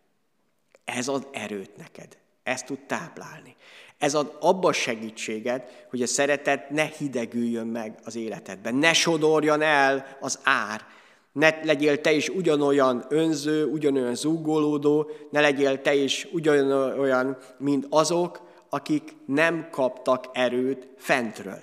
Ez 0.84 1.08
ad 1.08 1.28
erőt 1.32 1.76
neked. 1.76 2.16
Ezt 2.42 2.66
tud 2.66 2.78
táplálni. 2.78 3.56
Ez 3.98 4.14
ad 4.14 4.36
abba 4.40 4.72
segítséget, 4.72 5.86
hogy 5.90 6.02
a 6.02 6.06
szeretet 6.06 6.70
ne 6.70 6.84
hidegüljön 6.84 7.66
meg 7.66 7.98
az 8.04 8.16
életedben. 8.16 8.74
Ne 8.74 8.92
sodorjon 8.92 9.62
el 9.62 10.16
az 10.20 10.38
ár, 10.42 10.84
ne 11.32 11.64
legyél 11.64 12.00
te 12.00 12.12
is 12.12 12.28
ugyanolyan 12.28 13.04
önző, 13.08 13.64
ugyanolyan 13.64 14.14
zúgolódó, 14.14 15.10
ne 15.30 15.40
legyél 15.40 15.80
te 15.80 15.94
is 15.94 16.28
ugyanolyan, 16.32 17.36
mint 17.58 17.86
azok, 17.90 18.40
akik 18.68 19.16
nem 19.26 19.68
kaptak 19.70 20.24
erőt 20.32 20.88
fentről. 20.96 21.60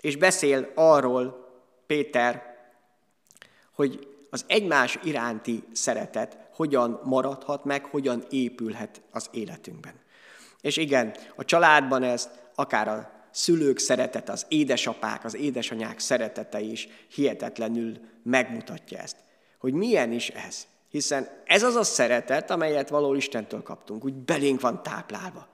És 0.00 0.16
beszél 0.16 0.72
arról 0.74 1.48
Péter, 1.86 2.56
hogy 3.72 4.08
az 4.30 4.44
egymás 4.46 4.98
iránti 5.02 5.62
szeretet 5.72 6.47
hogyan 6.58 7.00
maradhat 7.04 7.64
meg, 7.64 7.84
hogyan 7.84 8.24
épülhet 8.30 9.00
az 9.10 9.28
életünkben. 9.30 9.94
És 10.60 10.76
igen, 10.76 11.14
a 11.36 11.44
családban 11.44 12.02
ezt 12.02 12.30
akár 12.54 12.88
a 12.88 13.10
szülők 13.30 13.78
szeretete, 13.78 14.32
az 14.32 14.46
édesapák, 14.48 15.24
az 15.24 15.36
édesanyák 15.36 15.98
szeretete 15.98 16.60
is 16.60 16.88
hihetetlenül 17.10 17.96
megmutatja 18.22 18.98
ezt. 18.98 19.16
Hogy 19.58 19.72
milyen 19.72 20.12
is 20.12 20.28
ez. 20.28 20.66
Hiszen 20.90 21.28
ez 21.44 21.62
az 21.62 21.74
a 21.74 21.82
szeretet, 21.82 22.50
amelyet 22.50 22.88
való 22.88 23.14
Istentől 23.14 23.62
kaptunk, 23.62 24.04
úgy 24.04 24.14
belénk 24.14 24.60
van 24.60 24.82
táplálva. 24.82 25.48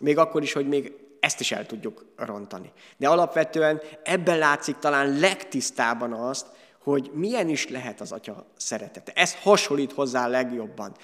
Még 0.00 0.18
akkor 0.18 0.42
is, 0.42 0.52
hogy 0.52 0.68
még 0.68 0.92
ezt 1.20 1.40
is 1.40 1.52
el 1.52 1.66
tudjuk 1.66 2.04
rontani. 2.16 2.72
De 2.96 3.08
alapvetően 3.08 3.80
ebben 4.02 4.38
látszik 4.38 4.76
talán 4.76 5.18
legtisztában 5.18 6.12
azt, 6.12 6.46
hogy 6.82 7.10
milyen 7.14 7.48
is 7.48 7.68
lehet 7.68 8.00
az 8.00 8.12
Atya 8.12 8.46
szeretete. 8.56 9.12
Ez 9.14 9.34
hasonlít 9.34 9.92
hozzá 9.92 10.26
legjobban. 10.26 10.96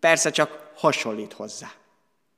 Persze 0.00 0.30
csak 0.30 0.70
hasonlít 0.74 1.32
hozzá. 1.32 1.72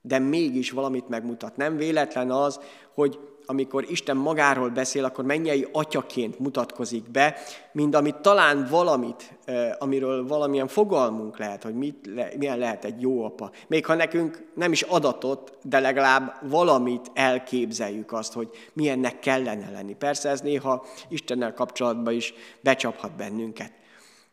De 0.00 0.19
mégis 0.19 0.71
valamit 0.71 1.09
megmutat. 1.09 1.57
Nem 1.57 1.76
véletlen 1.76 2.31
az, 2.31 2.61
hogy 2.95 3.19
amikor 3.50 3.90
Isten 3.90 4.17
magáról 4.17 4.69
beszél, 4.69 5.05
akkor 5.05 5.25
mennyei 5.25 5.69
atyaként 5.73 6.38
mutatkozik 6.38 7.11
be, 7.11 7.37
mint 7.73 7.95
amit 7.95 8.17
talán 8.17 8.67
valamit, 8.71 9.38
amiről 9.78 10.26
valamilyen 10.26 10.69
fogalmunk 10.69 11.38
lehet, 11.38 11.62
hogy 11.62 11.75
mit, 11.75 12.09
milyen 12.38 12.59
lehet 12.59 12.85
egy 12.85 13.00
jó 13.00 13.25
apa. 13.25 13.50
Még 13.67 13.87
ha 13.87 13.95
nekünk 13.95 14.47
nem 14.55 14.73
is 14.73 14.83
adatot, 14.83 15.59
de 15.62 15.78
legalább 15.78 16.35
valamit 16.43 17.11
elképzeljük 17.14 18.12
azt, 18.12 18.33
hogy 18.33 18.50
milyennek 18.73 19.19
kellene 19.19 19.71
lenni. 19.71 19.95
Persze 19.95 20.28
ez 20.28 20.40
néha 20.40 20.87
Istennel 21.09 21.55
kapcsolatban 21.55 22.14
is 22.14 22.35
becsaphat 22.61 23.17
bennünket 23.17 23.73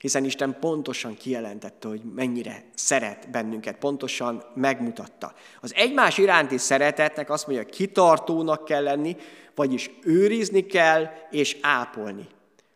hiszen 0.05 0.25
Isten 0.25 0.59
pontosan 0.59 1.15
kijelentette, 1.17 1.87
hogy 1.87 2.01
mennyire 2.15 2.63
szeret 2.75 3.29
bennünket, 3.29 3.77
pontosan 3.77 4.43
megmutatta. 4.55 5.33
Az 5.61 5.73
egymás 5.75 6.17
iránti 6.17 6.57
szeretetnek 6.57 7.29
azt 7.29 7.47
mondja, 7.47 7.65
kitartónak 7.65 8.65
kell 8.65 8.83
lenni, 8.83 9.15
vagyis 9.55 9.91
őrizni 10.03 10.65
kell 10.65 11.07
és 11.31 11.57
ápolni. 11.61 12.27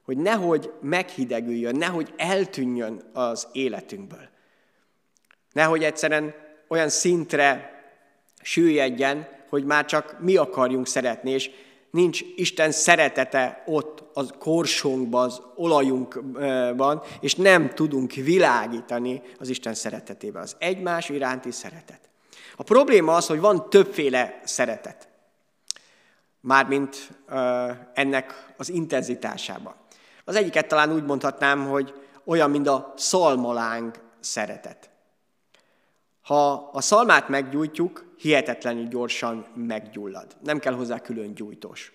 Hogy 0.06 0.18
nehogy 0.18 0.72
meghidegüljön, 0.82 1.76
nehogy 1.76 2.14
eltűnjön 2.18 3.10
az 3.14 3.48
életünkből. 3.52 4.30
Nehogy 5.52 5.84
egyszerűen 5.84 6.34
olyan 6.68 6.90
szintre 6.90 7.72
süllyedjen, 8.42 9.28
hogy 9.50 9.64
már 9.64 9.86
csak 9.86 10.20
mi 10.20 10.36
akarjunk 10.36 10.88
szeretni, 10.88 11.32
és 11.32 11.50
nincs 11.92 12.22
Isten 12.36 12.72
szeretete 12.72 13.64
ott 13.66 14.04
az 14.14 14.34
korsónkban, 14.40 15.26
az 15.26 15.42
olajunkban, 15.56 17.02
és 17.20 17.36
nem 17.36 17.70
tudunk 17.70 18.14
világítani 18.14 19.22
az 19.40 19.50
Isten 19.50 19.74
szeretetével. 19.74 20.42
Az 20.42 20.56
egymás 20.60 21.10
iránti 21.10 21.52
szeretet. 21.52 22.10
A 22.56 22.64
probléma 22.64 23.16
az, 23.16 23.28
hogy 23.28 23.40
van 23.40 23.70
többféle 23.70 24.40
szeretet. 24.44 25.08
Mármint 26.42 27.10
ennek 27.94 28.54
az 28.58 28.70
intenzitásában. 28.70 29.76
Az 30.26 30.36
egyiket 30.36 30.68
talán 30.68 30.94
úgy 30.94 31.04
mondhatnám, 31.04 31.68
hogy 31.68 31.94
olyan, 32.26 32.50
mint 32.50 32.68
a 32.68 32.94
szalmaláng 32.98 34.00
szeretet. 34.20 34.90
Ha 36.30 36.70
a 36.74 36.82
szalmát 36.82 37.30
meggyújtjuk, 37.30 38.14
hihetetlenül 38.18 38.88
gyorsan 38.88 39.46
meggyullad. 39.56 40.36
Nem 40.44 40.60
kell 40.60 40.74
hozzá 40.74 41.00
külön 41.00 41.34
gyújtós. 41.34 41.94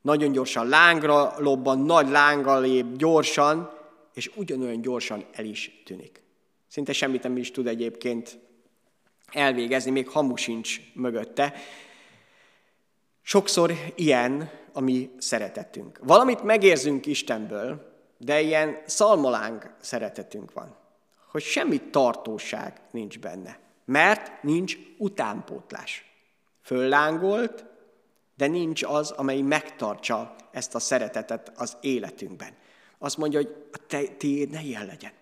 Nagyon 0.00 0.32
gyorsan 0.32 0.68
lángra 0.68 1.34
lobban, 1.38 1.78
nagy 1.78 2.08
lánggal 2.08 2.60
lép, 2.60 2.96
gyorsan, 2.96 3.70
és 4.14 4.30
ugyanolyan 4.36 4.80
gyorsan 4.80 5.24
el 5.32 5.44
is 5.44 5.82
tűnik. 5.84 6.22
Szinte 6.68 6.92
semmit 6.92 7.22
nem 7.22 7.36
is 7.36 7.50
tud 7.50 7.66
egyébként 7.66 8.38
elvégezni, 9.32 9.90
még 9.90 10.08
hamu 10.08 10.36
sincs 10.36 10.80
mögötte. 10.94 11.54
Sokszor 13.22 13.72
ilyen 13.94 14.50
a 14.72 14.80
mi 14.80 15.10
szeretetünk. 15.18 15.98
Valamit 16.02 16.42
megérzünk 16.42 17.06
Istenből, 17.06 17.92
de 18.18 18.40
ilyen 18.40 18.82
szalmaláng 18.86 19.74
szeretetünk 19.80 20.52
van, 20.52 20.79
hogy 21.30 21.42
semmi 21.42 21.80
tartóság 21.90 22.80
nincs 22.90 23.18
benne 23.18 23.58
mert 23.90 24.42
nincs 24.42 24.76
utánpótlás. 24.98 26.04
Föllángolt, 26.62 27.64
de 28.36 28.46
nincs 28.46 28.82
az, 28.82 29.10
amely 29.10 29.40
megtartsa 29.40 30.36
ezt 30.50 30.74
a 30.74 30.78
szeretetet 30.78 31.52
az 31.56 31.76
életünkben. 31.80 32.52
Azt 32.98 33.16
mondja, 33.16 33.38
hogy 33.38 33.54
a 33.72 33.86
te, 33.86 34.02
tiéd 34.02 34.50
ne 34.50 34.60
ilyen 34.60 34.86
legyen. 34.86 35.12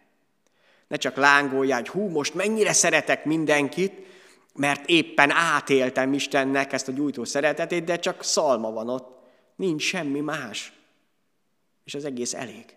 Ne 0.89 0.97
csak 0.97 1.17
lángolja, 1.17 1.77
hogy 1.77 1.89
hú, 1.89 2.09
most 2.09 2.35
mennyire 2.35 2.73
szeretek 2.73 3.25
mindenkit, 3.25 4.07
mert 4.55 4.89
éppen 4.89 5.31
átéltem 5.31 6.13
Istennek 6.13 6.73
ezt 6.73 6.89
a 6.89 6.93
gyújtó 6.93 7.25
szeretetét, 7.25 7.85
de 7.85 7.99
csak 7.99 8.23
szalma 8.23 8.71
van 8.71 8.89
ott. 8.89 9.19
Nincs 9.57 9.83
semmi 9.83 10.21
más. 10.21 10.73
És 11.85 11.95
az 11.95 12.05
egész 12.05 12.35
elég. 12.35 12.77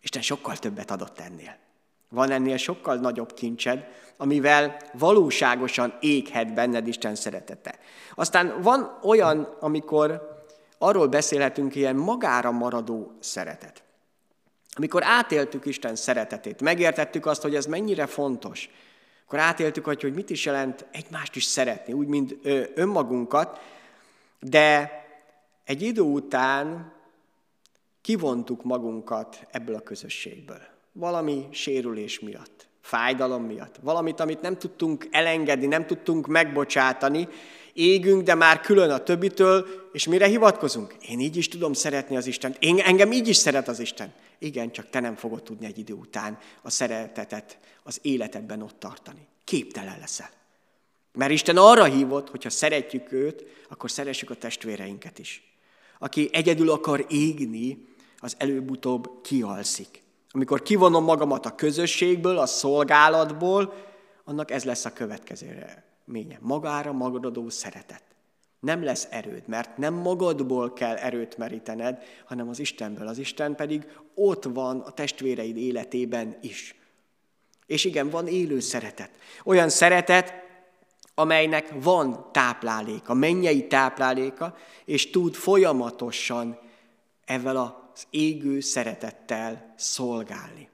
Isten 0.00 0.22
sokkal 0.22 0.56
többet 0.56 0.90
adott 0.90 1.18
ennél. 1.18 1.67
Van 2.08 2.30
ennél 2.30 2.56
sokkal 2.56 2.96
nagyobb 2.96 3.34
kincsed, 3.34 3.86
amivel 4.16 4.76
valóságosan 4.92 5.94
éghet 6.00 6.54
benned 6.54 6.86
Isten 6.86 7.14
szeretete. 7.14 7.78
Aztán 8.14 8.62
van 8.62 8.98
olyan, 9.02 9.56
amikor 9.60 10.36
arról 10.78 11.06
beszélhetünk, 11.06 11.74
ilyen 11.74 11.96
magára 11.96 12.50
maradó 12.50 13.12
szeretet. 13.20 13.82
Amikor 14.72 15.02
átéltük 15.04 15.66
Isten 15.66 15.96
szeretetét, 15.96 16.60
megértettük 16.62 17.26
azt, 17.26 17.42
hogy 17.42 17.54
ez 17.54 17.66
mennyire 17.66 18.06
fontos, 18.06 18.70
akkor 19.24 19.38
átéltük, 19.38 19.84
hogy 19.84 20.14
mit 20.14 20.30
is 20.30 20.44
jelent 20.44 20.86
egymást 20.92 21.36
is 21.36 21.44
szeretni, 21.44 21.92
úgy, 21.92 22.06
mint 22.06 22.36
önmagunkat, 22.74 23.60
de 24.40 24.90
egy 25.64 25.82
idő 25.82 26.00
után 26.00 26.92
kivontuk 28.00 28.62
magunkat 28.62 29.46
ebből 29.50 29.74
a 29.74 29.80
közösségből 29.80 30.77
valami 30.98 31.46
sérülés 31.50 32.20
miatt, 32.20 32.66
fájdalom 32.80 33.44
miatt, 33.44 33.76
valamit, 33.82 34.20
amit 34.20 34.40
nem 34.40 34.58
tudtunk 34.58 35.08
elengedni, 35.10 35.66
nem 35.66 35.86
tudtunk 35.86 36.26
megbocsátani, 36.26 37.28
égünk, 37.72 38.22
de 38.22 38.34
már 38.34 38.60
külön 38.60 38.90
a 38.90 38.98
többitől, 38.98 39.66
és 39.92 40.06
mire 40.06 40.26
hivatkozunk? 40.26 40.94
Én 41.08 41.20
így 41.20 41.36
is 41.36 41.48
tudom 41.48 41.72
szeretni 41.72 42.16
az 42.16 42.26
Istent. 42.26 42.56
Én, 42.60 42.78
engem 42.78 43.12
így 43.12 43.28
is 43.28 43.36
szeret 43.36 43.68
az 43.68 43.78
Isten. 43.78 44.12
Igen, 44.38 44.72
csak 44.72 44.90
te 44.90 45.00
nem 45.00 45.14
fogod 45.14 45.42
tudni 45.42 45.66
egy 45.66 45.78
idő 45.78 45.92
után 45.92 46.38
a 46.62 46.70
szeretetet 46.70 47.58
az 47.82 47.98
életedben 48.02 48.62
ott 48.62 48.78
tartani. 48.78 49.26
Képtelen 49.44 49.98
leszel. 50.00 50.30
Mert 51.12 51.32
Isten 51.32 51.56
arra 51.56 51.84
hívott, 51.84 52.30
hogy 52.30 52.42
ha 52.42 52.50
szeretjük 52.50 53.12
őt, 53.12 53.44
akkor 53.68 53.90
szeressük 53.90 54.30
a 54.30 54.34
testvéreinket 54.34 55.18
is. 55.18 55.42
Aki 55.98 56.28
egyedül 56.32 56.70
akar 56.70 57.06
égni, 57.08 57.86
az 58.18 58.34
előbb-utóbb 58.38 59.10
kialszik. 59.22 60.02
Amikor 60.30 60.62
kivonom 60.62 61.04
magamat 61.04 61.46
a 61.46 61.54
közösségből, 61.54 62.38
a 62.38 62.46
szolgálatból, 62.46 63.74
annak 64.24 64.50
ez 64.50 64.64
lesz 64.64 64.84
a 64.84 64.92
következő 64.92 65.64
reménye. 66.06 66.38
Magára 66.40 66.92
magadadó 66.92 67.48
szeretet. 67.48 68.02
Nem 68.60 68.84
lesz 68.84 69.06
erőd, 69.10 69.42
mert 69.46 69.76
nem 69.76 69.94
magadból 69.94 70.72
kell 70.72 70.96
erőt 70.96 71.36
merítened, 71.36 72.02
hanem 72.26 72.48
az 72.48 72.58
Istenből. 72.58 73.08
Az 73.08 73.18
Isten 73.18 73.54
pedig 73.54 73.86
ott 74.14 74.44
van 74.44 74.80
a 74.80 74.90
testvéreid 74.90 75.56
életében 75.56 76.36
is. 76.40 76.74
És 77.66 77.84
igen, 77.84 78.10
van 78.10 78.26
élő 78.26 78.60
szeretet. 78.60 79.10
Olyan 79.44 79.68
szeretet, 79.68 80.32
amelynek 81.14 81.72
van 81.82 82.28
tápláléka, 82.32 83.14
mennyei 83.14 83.66
tápláléka, 83.66 84.56
és 84.84 85.10
tud 85.10 85.34
folyamatosan 85.34 86.58
ezzel 87.24 87.56
a 87.56 87.87
az 87.98 88.06
égő 88.10 88.60
szeretettel 88.60 89.74
szolgálni. 89.76 90.68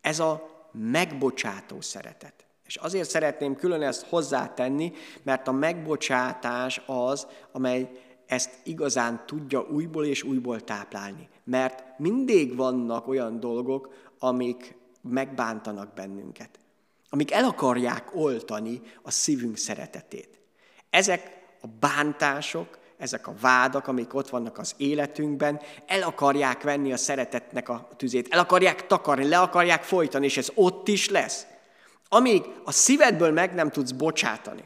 Ez 0.00 0.18
a 0.18 0.50
megbocsátó 0.72 1.80
szeretet. 1.80 2.46
És 2.66 2.76
azért 2.76 3.08
szeretném 3.08 3.56
külön 3.56 3.82
ezt 3.82 4.06
hozzátenni, 4.06 4.92
mert 5.22 5.48
a 5.48 5.52
megbocsátás 5.52 6.82
az, 6.86 7.26
amely 7.52 7.90
ezt 8.26 8.50
igazán 8.64 9.26
tudja 9.26 9.60
újból 9.60 10.06
és 10.06 10.22
újból 10.22 10.60
táplálni. 10.60 11.28
Mert 11.44 11.98
mindig 11.98 12.56
vannak 12.56 13.08
olyan 13.08 13.40
dolgok, 13.40 13.94
amik 14.18 14.76
megbántanak 15.00 15.94
bennünket. 15.94 16.58
Amik 17.08 17.32
el 17.32 17.44
akarják 17.44 18.14
oltani 18.14 18.80
a 19.02 19.10
szívünk 19.10 19.56
szeretetét. 19.56 20.40
Ezek 20.90 21.46
a 21.60 21.66
bántások, 21.80 22.78
ezek 23.02 23.26
a 23.26 23.34
vádak, 23.40 23.86
amik 23.86 24.14
ott 24.14 24.28
vannak 24.28 24.58
az 24.58 24.74
életünkben, 24.76 25.60
el 25.86 26.02
akarják 26.02 26.62
venni 26.62 26.92
a 26.92 26.96
szeretetnek 26.96 27.68
a 27.68 27.88
tüzét, 27.96 28.28
el 28.30 28.38
akarják 28.38 28.86
takarni, 28.86 29.28
le 29.28 29.38
akarják 29.38 29.82
folytani, 29.82 30.24
és 30.24 30.36
ez 30.36 30.48
ott 30.54 30.88
is 30.88 31.08
lesz. 31.08 31.46
Amíg 32.08 32.42
a 32.64 32.72
szívedből 32.72 33.32
meg 33.32 33.54
nem 33.54 33.70
tudsz 33.70 33.90
bocsátani, 33.90 34.64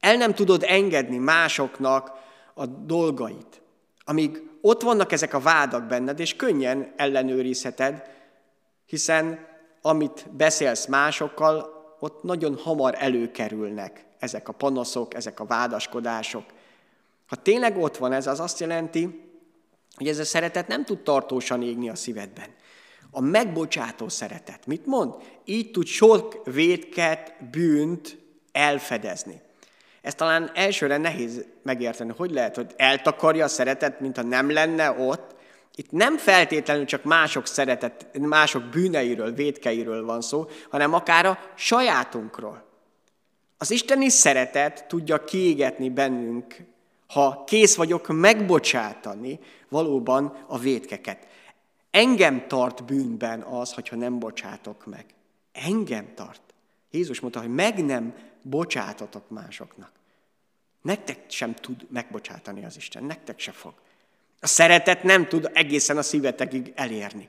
el 0.00 0.16
nem 0.16 0.34
tudod 0.34 0.64
engedni 0.66 1.16
másoknak 1.16 2.10
a 2.54 2.66
dolgait, 2.66 3.62
amíg 4.04 4.42
ott 4.60 4.82
vannak 4.82 5.12
ezek 5.12 5.34
a 5.34 5.40
vádak 5.40 5.86
benned, 5.86 6.20
és 6.20 6.36
könnyen 6.36 6.92
ellenőrizheted, 6.96 8.02
hiszen 8.86 9.46
amit 9.82 10.26
beszélsz 10.30 10.86
másokkal, 10.86 11.80
ott 11.98 12.22
nagyon 12.22 12.56
hamar 12.56 12.94
előkerülnek 12.98 14.04
ezek 14.18 14.48
a 14.48 14.52
panaszok, 14.52 15.14
ezek 15.14 15.40
a 15.40 15.44
vádaskodások, 15.44 16.44
ha 17.32 17.38
tényleg 17.42 17.78
ott 17.78 17.96
van 17.96 18.12
ez, 18.12 18.26
az 18.26 18.40
azt 18.40 18.60
jelenti, 18.60 19.30
hogy 19.96 20.08
ez 20.08 20.18
a 20.18 20.24
szeretet 20.24 20.66
nem 20.66 20.84
tud 20.84 21.02
tartósan 21.02 21.62
égni 21.62 21.88
a 21.88 21.94
szívedben. 21.94 22.46
A 23.10 23.20
megbocsátó 23.20 24.08
szeretet. 24.08 24.66
Mit 24.66 24.86
mond? 24.86 25.14
Így 25.44 25.70
tud 25.70 25.86
sok 25.86 26.40
védket, 26.44 27.34
bűnt 27.50 28.18
elfedezni. 28.52 29.40
Ez 30.02 30.14
talán 30.14 30.50
elsőre 30.54 30.96
nehéz 30.96 31.44
megérteni, 31.62 32.12
hogy 32.16 32.30
lehet, 32.30 32.56
hogy 32.56 32.72
eltakarja 32.76 33.44
a 33.44 33.48
szeretet, 33.48 34.00
mint 34.00 34.16
ha 34.16 34.22
nem 34.22 34.50
lenne 34.50 34.90
ott. 34.90 35.34
Itt 35.74 35.90
nem 35.90 36.16
feltétlenül 36.16 36.84
csak 36.84 37.04
mások 37.04 37.46
szeretet, 37.46 38.18
mások 38.18 38.62
bűneiről, 38.62 39.32
védkeiről 39.32 40.04
van 40.04 40.20
szó, 40.20 40.46
hanem 40.70 40.94
akár 40.94 41.26
a 41.26 41.38
sajátunkról. 41.56 42.64
Az 43.58 43.70
isteni 43.70 44.08
szeretet 44.08 44.84
tudja 44.88 45.24
kiégetni 45.24 45.90
bennünk, 45.90 46.70
ha 47.12 47.44
kész 47.46 47.76
vagyok 47.76 48.08
megbocsátani 48.08 49.38
valóban 49.68 50.44
a 50.46 50.58
védkeket. 50.58 51.26
Engem 51.90 52.48
tart 52.48 52.84
bűnben 52.84 53.40
az, 53.40 53.72
hogyha 53.72 53.96
nem 53.96 54.18
bocsátok 54.18 54.86
meg. 54.86 55.04
Engem 55.52 56.14
tart. 56.14 56.40
Jézus 56.90 57.20
mondta, 57.20 57.40
hogy 57.40 57.54
meg 57.54 57.84
nem 57.84 58.14
bocsátotok 58.42 59.30
másoknak. 59.30 59.90
Nektek 60.82 61.24
sem 61.28 61.54
tud 61.54 61.86
megbocsátani 61.90 62.64
az 62.64 62.76
Isten, 62.76 63.04
nektek 63.04 63.38
se 63.38 63.52
fog. 63.52 63.74
A 64.40 64.46
szeretet 64.46 65.02
nem 65.02 65.28
tud 65.28 65.50
egészen 65.52 65.96
a 65.96 66.02
szívetekig 66.02 66.72
elérni. 66.74 67.28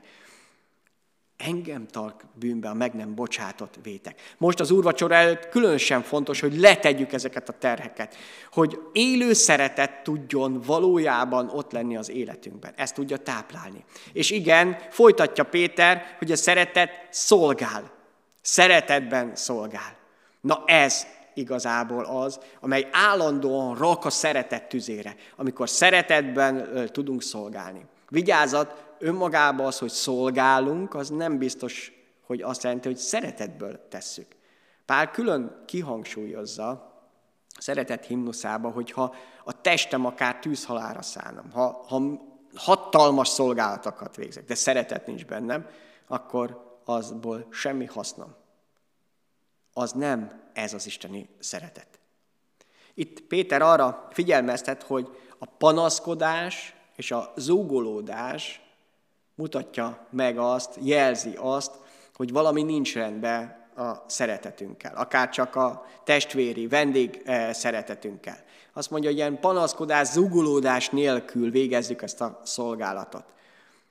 Engem 1.46 1.86
tart 1.86 2.24
bűnbe 2.38 2.68
a 2.68 2.74
meg 2.74 2.94
nem 2.94 3.14
bocsátott 3.14 3.74
vétek. 3.82 4.20
Most 4.38 4.60
az 4.60 4.70
úrvacsora 4.70 5.14
előtt 5.14 5.48
különösen 5.48 6.02
fontos, 6.02 6.40
hogy 6.40 6.56
letegyük 6.58 7.12
ezeket 7.12 7.48
a 7.48 7.52
terheket. 7.52 8.16
Hogy 8.52 8.78
élő 8.92 9.32
szeretet 9.32 10.02
tudjon 10.02 10.60
valójában 10.66 11.48
ott 11.48 11.72
lenni 11.72 11.96
az 11.96 12.10
életünkben. 12.10 12.72
Ezt 12.76 12.94
tudja 12.94 13.16
táplálni. 13.16 13.84
És 14.12 14.30
igen, 14.30 14.76
folytatja 14.90 15.44
Péter, 15.44 16.16
hogy 16.18 16.32
a 16.32 16.36
szeretet 16.36 16.90
szolgál. 17.10 17.92
Szeretetben 18.40 19.36
szolgál. 19.36 19.96
Na 20.40 20.62
ez 20.66 21.06
igazából 21.34 22.04
az, 22.04 22.40
amely 22.60 22.88
állandóan 22.92 23.76
rak 23.76 24.04
a 24.04 24.10
szeretet 24.10 24.68
tüzére, 24.68 25.16
amikor 25.36 25.68
szeretetben 25.68 26.68
tudunk 26.92 27.22
szolgálni. 27.22 27.84
Vigyázat, 28.08 28.83
önmagában 28.98 29.66
az, 29.66 29.78
hogy 29.78 29.90
szolgálunk, 29.90 30.94
az 30.94 31.08
nem 31.08 31.38
biztos, 31.38 31.92
hogy 32.26 32.42
azt 32.42 32.62
jelenti, 32.62 32.88
hogy 32.88 32.96
szeretetből 32.96 33.88
tesszük. 33.88 34.26
Pál 34.86 35.10
külön 35.10 35.62
kihangsúlyozza 35.66 36.68
a 37.48 37.60
szeretet 37.60 38.04
himnuszába, 38.04 38.70
hogy 38.70 38.90
ha 38.90 39.14
a 39.44 39.60
testem 39.60 40.04
akár 40.04 40.38
tűzhalára 40.38 41.02
szánom, 41.02 41.50
ha, 41.50 41.84
ha 41.88 42.02
hatalmas 42.54 43.28
szolgálatokat 43.28 44.16
végzek, 44.16 44.44
de 44.44 44.54
szeretet 44.54 45.06
nincs 45.06 45.24
bennem, 45.24 45.66
akkor 46.06 46.78
azból 46.84 47.46
semmi 47.50 47.84
hasznom. 47.84 48.34
Az 49.72 49.92
nem 49.92 50.42
ez 50.52 50.74
az 50.74 50.86
isteni 50.86 51.28
szeretet. 51.38 51.98
Itt 52.94 53.20
Péter 53.20 53.62
arra 53.62 54.08
figyelmeztet, 54.10 54.82
hogy 54.82 55.18
a 55.38 55.46
panaszkodás 55.46 56.74
és 56.96 57.10
a 57.10 57.32
zúgolódás 57.36 58.63
mutatja 59.34 60.06
meg 60.10 60.38
azt, 60.38 60.78
jelzi 60.82 61.34
azt, 61.36 61.72
hogy 62.14 62.32
valami 62.32 62.62
nincs 62.62 62.94
rendben 62.94 63.62
a 63.76 64.04
szeretetünkkel, 64.06 64.96
akár 64.96 65.28
csak 65.28 65.56
a 65.56 65.86
testvéri, 66.04 66.66
vendég 66.66 67.22
eh, 67.24 67.52
szeretetünkkel. 67.52 68.44
Azt 68.72 68.90
mondja, 68.90 69.08
hogy 69.08 69.18
ilyen 69.18 69.40
panaszkodás, 69.40 70.06
zugulódás 70.08 70.88
nélkül 70.88 71.50
végezzük 71.50 72.02
ezt 72.02 72.20
a 72.20 72.40
szolgálatot. 72.44 73.24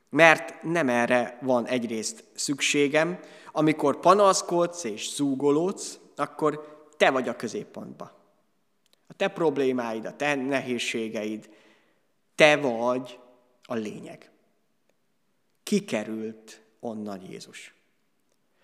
Mert 0.10 0.63
nem 0.63 0.89
erre 0.89 1.38
van 1.41 1.65
egyrészt 1.65 2.23
szükségem, 2.36 3.19
amikor 3.51 3.99
panaszkodsz 3.99 4.84
és 4.84 5.13
zúgolódsz, 5.13 5.99
akkor 6.15 6.86
te 6.97 7.12
vagy 7.12 7.27
a 7.27 7.36
középpontban. 7.36 8.12
A 9.08 9.13
te 9.13 9.27
problémáid, 9.27 10.06
a 10.06 10.15
te 10.15 10.36
nehézségeid, 10.36 11.49
te 12.36 12.58
vagy 12.58 13.19
a 13.63 13.73
lényeg 13.73 14.33
kikerült 15.63 16.62
onnan 16.80 17.21
Jézus. 17.30 17.73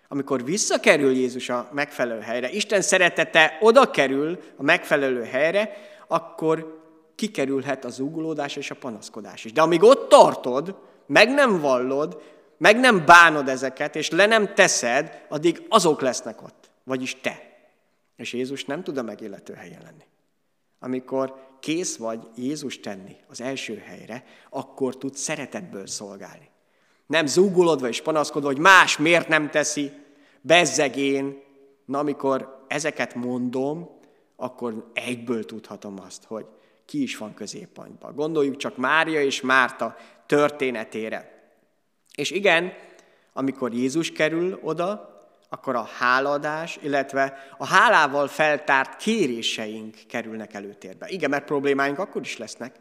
Amikor 0.08 0.44
visszakerül 0.44 1.12
Jézus 1.12 1.48
a 1.48 1.68
megfelelő 1.72 2.20
helyre, 2.20 2.50
Isten 2.50 2.82
szeretete 2.82 3.58
oda 3.60 3.90
kerül 3.90 4.40
a 4.56 4.62
megfelelő 4.62 5.24
helyre, 5.24 5.76
akkor 6.08 6.82
kikerülhet 7.14 7.84
az 7.84 8.00
ugolódás 8.00 8.56
és 8.56 8.70
a 8.70 8.74
panaszkodás 8.74 9.44
is. 9.44 9.52
De 9.52 9.62
amíg 9.62 9.82
ott 9.82 10.08
tartod, 10.08 10.78
meg 11.06 11.30
nem 11.30 11.60
vallod, 11.60 12.22
meg 12.56 12.78
nem 12.78 13.04
bánod 13.06 13.48
ezeket, 13.48 13.96
és 13.96 14.10
le 14.10 14.26
nem 14.26 14.54
teszed, 14.54 15.26
addig 15.28 15.66
azok 15.68 16.00
lesznek 16.00 16.42
ott, 16.42 16.70
vagyis 16.84 17.20
te. 17.20 17.50
És 18.16 18.32
Jézus 18.32 18.64
nem 18.64 18.82
tud 18.82 18.98
a 18.98 19.02
megillető 19.02 19.54
helyen 19.54 19.82
lenni. 19.82 20.04
Amikor 20.78 21.56
kész 21.60 21.96
vagy 21.96 22.28
Jézus 22.36 22.80
tenni 22.80 23.16
az 23.28 23.40
első 23.40 23.82
helyre, 23.86 24.24
akkor 24.50 24.96
tud 24.96 25.14
szeretetből 25.14 25.86
szolgálni. 25.86 26.50
Nem 27.10 27.26
zúgulodva 27.26 27.88
és 27.88 28.02
panaszkodva, 28.02 28.48
hogy 28.48 28.58
más 28.58 28.98
miért 28.98 29.28
nem 29.28 29.50
teszi, 29.50 29.92
bezzegén. 30.40 31.42
Na, 31.84 31.98
amikor 31.98 32.64
ezeket 32.68 33.14
mondom, 33.14 33.90
akkor 34.36 34.90
egyből 34.94 35.44
tudhatom 35.44 36.00
azt, 36.06 36.24
hogy 36.24 36.46
ki 36.84 37.02
is 37.02 37.16
van 37.16 37.34
középpontban. 37.34 38.14
Gondoljuk 38.14 38.56
csak 38.56 38.76
Mária 38.76 39.22
és 39.22 39.40
Márta 39.40 39.96
történetére. 40.26 41.50
És 42.14 42.30
igen, 42.30 42.72
amikor 43.32 43.72
Jézus 43.72 44.12
kerül 44.12 44.58
oda, 44.62 45.08
akkor 45.48 45.76
a 45.76 45.88
háladás, 45.98 46.78
illetve 46.82 47.54
a 47.58 47.66
hálával 47.66 48.28
feltárt 48.28 48.96
kéréseink 48.96 49.96
kerülnek 50.08 50.54
előtérbe. 50.54 51.08
Igen, 51.08 51.30
mert 51.30 51.44
problémáink 51.44 51.98
akkor 51.98 52.20
is 52.20 52.38
lesznek. 52.38 52.74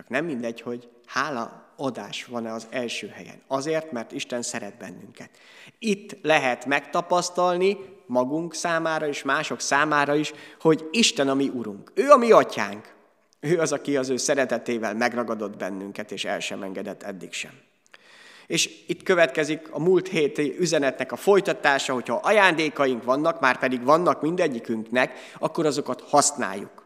Csak 0.00 0.08
nem 0.08 0.24
mindegy, 0.24 0.60
hogy 0.60 0.88
hála 1.06 1.72
adás 1.76 2.24
van-e 2.24 2.52
az 2.52 2.66
első 2.70 3.08
helyen. 3.08 3.42
Azért, 3.46 3.92
mert 3.92 4.12
Isten 4.12 4.42
szeret 4.42 4.76
bennünket. 4.78 5.30
Itt 5.78 6.16
lehet 6.22 6.66
megtapasztalni 6.66 7.78
magunk 8.06 8.54
számára 8.54 9.06
és 9.06 9.22
mások 9.22 9.60
számára 9.60 10.14
is, 10.14 10.32
hogy 10.60 10.88
Isten 10.90 11.28
a 11.28 11.34
mi 11.34 11.48
Urunk. 11.48 11.92
Ő 11.94 12.10
a 12.10 12.16
mi 12.16 12.30
atyánk. 12.30 12.94
Ő 13.40 13.58
az, 13.58 13.72
aki 13.72 13.96
az 13.96 14.08
ő 14.08 14.16
szeretetével 14.16 14.94
megragadott 14.94 15.56
bennünket, 15.56 16.12
és 16.12 16.24
el 16.24 16.40
sem 16.40 16.62
engedett 16.62 17.02
eddig 17.02 17.32
sem. 17.32 17.52
És 18.46 18.84
itt 18.86 19.02
következik 19.02 19.68
a 19.70 19.80
múlt 19.80 20.08
héti 20.08 20.56
üzenetnek 20.58 21.12
a 21.12 21.16
folytatása, 21.16 21.92
hogyha 21.92 22.14
ajándékaink 22.14 23.04
vannak, 23.04 23.40
már 23.40 23.58
pedig 23.58 23.84
vannak 23.84 24.22
mindegyikünknek, 24.22 25.18
akkor 25.38 25.66
azokat 25.66 26.00
használjuk. 26.00 26.84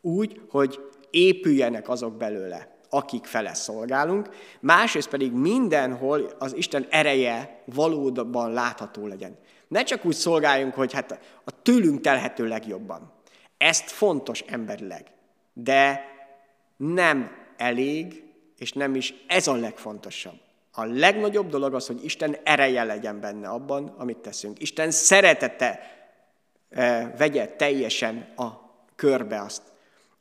Úgy, 0.00 0.40
hogy 0.48 0.80
épüljenek 1.16 1.88
azok 1.88 2.16
belőle 2.16 2.74
akik 2.90 3.24
fele 3.24 3.54
szolgálunk, 3.54 4.28
másrészt 4.60 5.08
pedig 5.08 5.32
mindenhol 5.32 6.30
az 6.38 6.56
Isten 6.56 6.86
ereje 6.90 7.62
valóban 7.64 8.52
látható 8.52 9.06
legyen. 9.06 9.38
Ne 9.68 9.82
csak 9.82 10.04
úgy 10.04 10.14
szolgáljunk, 10.14 10.74
hogy 10.74 10.92
hát 10.92 11.18
a 11.44 11.62
tőlünk 11.62 12.00
telhető 12.00 12.46
legjobban. 12.46 13.12
Ezt 13.58 13.90
fontos 13.90 14.40
emberileg, 14.40 15.06
de 15.52 16.04
nem 16.76 17.30
elég, 17.56 18.22
és 18.58 18.72
nem 18.72 18.94
is 18.94 19.14
ez 19.26 19.46
a 19.46 19.54
legfontosabb. 19.54 20.38
A 20.72 20.84
legnagyobb 20.84 21.48
dolog 21.48 21.74
az, 21.74 21.86
hogy 21.86 22.04
Isten 22.04 22.36
ereje 22.42 22.84
legyen 22.84 23.20
benne 23.20 23.48
abban, 23.48 23.94
amit 23.98 24.18
teszünk. 24.18 24.60
Isten 24.60 24.90
szeretete 24.90 25.80
e, 26.70 27.14
vegye 27.18 27.46
teljesen 27.46 28.32
a 28.36 28.50
körbe 28.96 29.40
azt. 29.40 29.62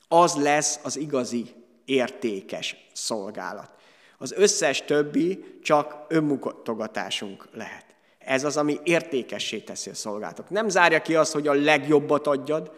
Az 0.08 0.36
lesz 0.36 0.80
az 0.84 0.98
igazi 0.98 1.54
értékes 1.86 2.76
szolgálat. 2.94 3.70
Az 4.18 4.32
összes 4.32 4.82
többi 4.82 5.60
csak 5.64 6.06
önmutogatásunk 6.08 7.48
lehet. 7.54 7.86
Ez 8.18 8.44
az, 8.44 8.58
ami 8.58 8.80
értékessé 8.84 9.60
teszi 9.60 9.90
a 9.90 9.96
szolgálatot. 9.96 10.50
Nem 10.50 10.70
zárja 10.70 11.02
ki 11.02 11.16
azt, 11.16 11.34
hogy 11.34 11.48
a 11.48 11.54
legjobbat 11.54 12.28
adjad, 12.28 12.72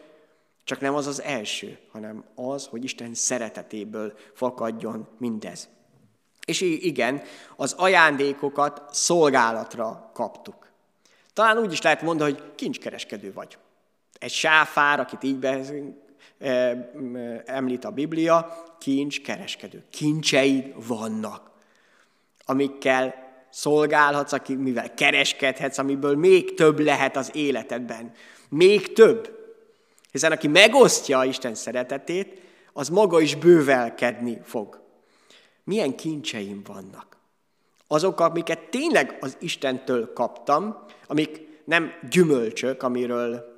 csak 0.64 0.80
nem 0.80 0.96
az 0.96 1.08
az 1.08 1.22
első, 1.22 1.78
hanem 1.92 2.24
az, 2.36 2.66
hogy 2.66 2.84
Isten 2.84 3.14
szeretetéből 3.14 4.14
fakadjon 4.34 5.08
mindez. 5.18 5.70
És 6.46 6.62
igen, 6.62 7.22
az 7.56 7.74
ajándékokat 7.74 8.82
szolgálatra 8.92 10.12
kaptuk. 10.14 10.68
Talán 11.34 11.58
úgy 11.58 11.72
is 11.72 11.82
lehet 11.82 12.02
mondani, 12.02 12.32
hogy 12.32 12.56
kincskereskedő 12.56 13.34
vagy. 13.34 13.58
Egy 14.20 14.32
sáfár, 14.32 15.00
akit 15.00 15.24
így 15.24 15.40
említ 17.46 17.86
a 17.86 17.92
Biblia, 17.92 18.66
kincs 18.80 19.22
kereskedő. 19.22 19.84
Kincseid 19.90 20.88
vannak, 20.88 21.52
amikkel 22.46 23.26
szolgálhatsz, 23.50 24.48
mivel 24.48 24.94
kereskedhetsz, 24.94 25.78
amiből 25.78 26.16
még 26.16 26.54
több 26.54 26.80
lehet 26.80 27.18
az 27.18 27.32
életedben. 27.34 28.12
Még 28.50 28.94
több. 28.94 29.36
Hiszen 30.12 30.32
aki 30.32 30.48
megosztja 30.48 31.24
Isten 31.24 31.56
szeretetét, 31.56 32.42
az 32.74 32.90
maga 32.90 33.20
is 33.20 33.36
bővelkedni 33.36 34.40
fog. 34.44 34.82
Milyen 35.64 35.96
kincseim 35.96 36.62
vannak? 36.66 37.18
Azok, 37.88 38.20
amiket 38.20 38.70
tényleg 38.70 39.18
az 39.20 39.38
Istentől 39.40 40.14
kaptam, 40.14 40.86
amik 41.08 41.48
nem 41.66 41.92
gyümölcsök, 42.10 42.84
amiről 42.84 43.57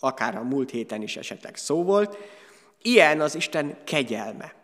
akár 0.00 0.36
a 0.36 0.42
múlt 0.42 0.70
héten 0.70 1.02
is 1.02 1.16
esetleg 1.16 1.56
szó 1.56 1.82
volt, 1.82 2.16
ilyen 2.82 3.20
az 3.20 3.34
Isten 3.34 3.76
kegyelme, 3.84 4.54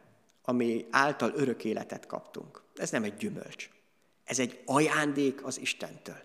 ami 0.45 0.87
által 0.91 1.33
örök 1.35 1.65
életet 1.65 2.07
kaptunk. 2.07 2.63
Ez 2.77 2.91
nem 2.91 3.03
egy 3.03 3.17
gyümölcs. 3.17 3.69
Ez 4.25 4.39
egy 4.39 4.61
ajándék 4.65 5.45
az 5.45 5.61
Istentől. 5.61 6.23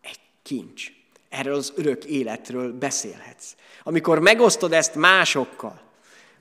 Egy 0.00 0.20
kincs. 0.42 0.92
Erről 1.28 1.54
az 1.54 1.72
örök 1.76 2.04
életről 2.04 2.72
beszélhetsz. 2.72 3.54
Amikor 3.82 4.18
megosztod 4.18 4.72
ezt 4.72 4.94
másokkal, 4.94 5.80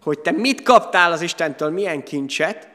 hogy 0.01 0.19
te 0.19 0.31
mit 0.31 0.61
kaptál 0.61 1.11
az 1.11 1.21
Istentől, 1.21 1.69
milyen 1.69 2.03
kincset, 2.03 2.69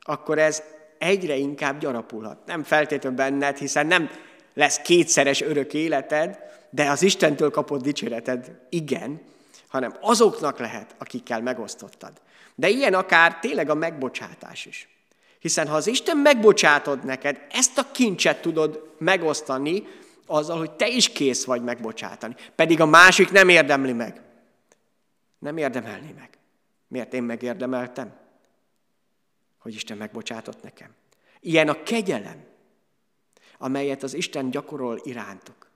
akkor 0.00 0.38
ez 0.38 0.62
egyre 0.98 1.36
inkább 1.36 1.78
gyarapulhat. 1.78 2.46
Nem 2.46 2.62
feltétlenül 2.62 3.18
benned, 3.18 3.56
hiszen 3.58 3.86
nem 3.86 4.10
lesz 4.54 4.78
kétszeres 4.78 5.40
örök 5.40 5.74
életed, 5.74 6.38
de 6.74 6.90
az 6.90 7.02
Istentől 7.02 7.50
kapott 7.50 7.82
dicséreted 7.82 8.58
igen, 8.68 9.20
hanem 9.68 9.96
azoknak 10.00 10.58
lehet, 10.58 10.94
akikkel 10.98 11.42
megosztottad. 11.42 12.12
De 12.54 12.68
ilyen 12.68 12.94
akár 12.94 13.38
tényleg 13.38 13.70
a 13.70 13.74
megbocsátás 13.74 14.66
is. 14.66 14.88
Hiszen 15.38 15.68
ha 15.68 15.74
az 15.74 15.86
Isten 15.86 16.16
megbocsátod 16.16 17.04
neked, 17.04 17.46
ezt 17.50 17.78
a 17.78 17.90
kincset 17.92 18.40
tudod 18.40 18.94
megosztani 18.98 19.86
azzal, 20.26 20.58
hogy 20.58 20.70
te 20.70 20.88
is 20.88 21.08
kész 21.08 21.44
vagy 21.44 21.62
megbocsátani. 21.62 22.34
Pedig 22.54 22.80
a 22.80 22.86
másik 22.86 23.30
nem 23.30 23.48
érdemli 23.48 23.92
meg. 23.92 24.20
Nem 25.38 25.56
érdemelni 25.56 26.14
meg. 26.18 26.30
Miért 26.88 27.14
én 27.14 27.22
megérdemeltem? 27.22 28.12
Hogy 29.58 29.74
Isten 29.74 29.96
megbocsátott 29.96 30.62
nekem. 30.62 30.88
Ilyen 31.40 31.68
a 31.68 31.82
kegyelem, 31.82 32.44
amelyet 33.58 34.02
az 34.02 34.14
Isten 34.14 34.50
gyakorol 34.50 35.00
irántuk. 35.02 35.70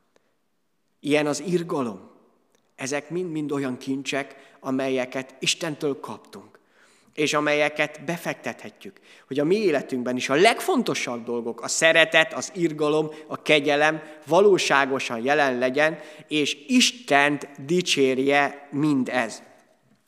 Ilyen 1.07 1.27
az 1.27 1.43
irgalom. 1.47 2.11
Ezek 2.77 3.11
mind-mind 3.11 3.53
olyan 3.53 3.79
kincsek, 3.79 4.37
amelyeket 4.61 5.35
Istentől 5.39 6.01
kaptunk, 6.01 6.59
és 7.15 7.35
amelyeket 7.35 8.05
befektethetjük, 8.05 9.01
hogy 9.27 9.39
a 9.39 9.45
mi 9.45 9.57
életünkben 9.57 10.17
is 10.17 10.29
a 10.29 10.35
legfontosabb 10.35 11.25
dolgok, 11.25 11.61
a 11.61 11.69
szeretet, 11.69 12.33
az 12.33 12.51
irgalom, 12.55 13.11
a 13.27 13.43
kegyelem 13.43 14.03
valóságosan 14.27 15.25
jelen 15.25 15.59
legyen, 15.59 15.99
és 16.29 16.57
Istent 16.67 17.49
dicsérje 17.67 18.69
mindez. 18.71 19.43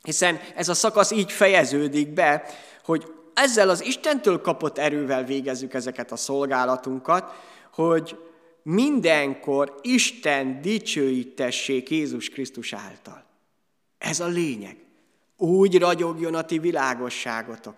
Hiszen 0.02 0.40
ez 0.54 0.68
a 0.68 0.74
szakasz 0.74 1.10
így 1.10 1.32
fejeződik 1.32 2.08
be, 2.08 2.44
hogy 2.84 3.06
ezzel 3.34 3.68
az 3.68 3.84
Istentől 3.84 4.40
kapott 4.40 4.78
erővel 4.78 5.24
végezzük 5.24 5.74
ezeket 5.74 6.12
a 6.12 6.16
szolgálatunkat, 6.16 7.32
hogy 7.72 8.16
mindenkor 8.70 9.78
Isten 9.82 10.60
dicsőítessék 10.60 11.90
Jézus 11.90 12.28
Krisztus 12.28 12.72
által. 12.72 13.24
Ez 13.98 14.20
a 14.20 14.26
lényeg. 14.26 14.76
Úgy 15.36 15.78
ragyogjon 15.78 16.34
a 16.34 16.42
ti 16.42 16.58
világosságotok, 16.58 17.74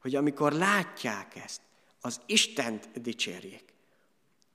hogy 0.00 0.14
amikor 0.14 0.52
látják 0.52 1.36
ezt, 1.44 1.60
az 2.00 2.20
Istent 2.26 3.00
dicsérjék. 3.00 3.64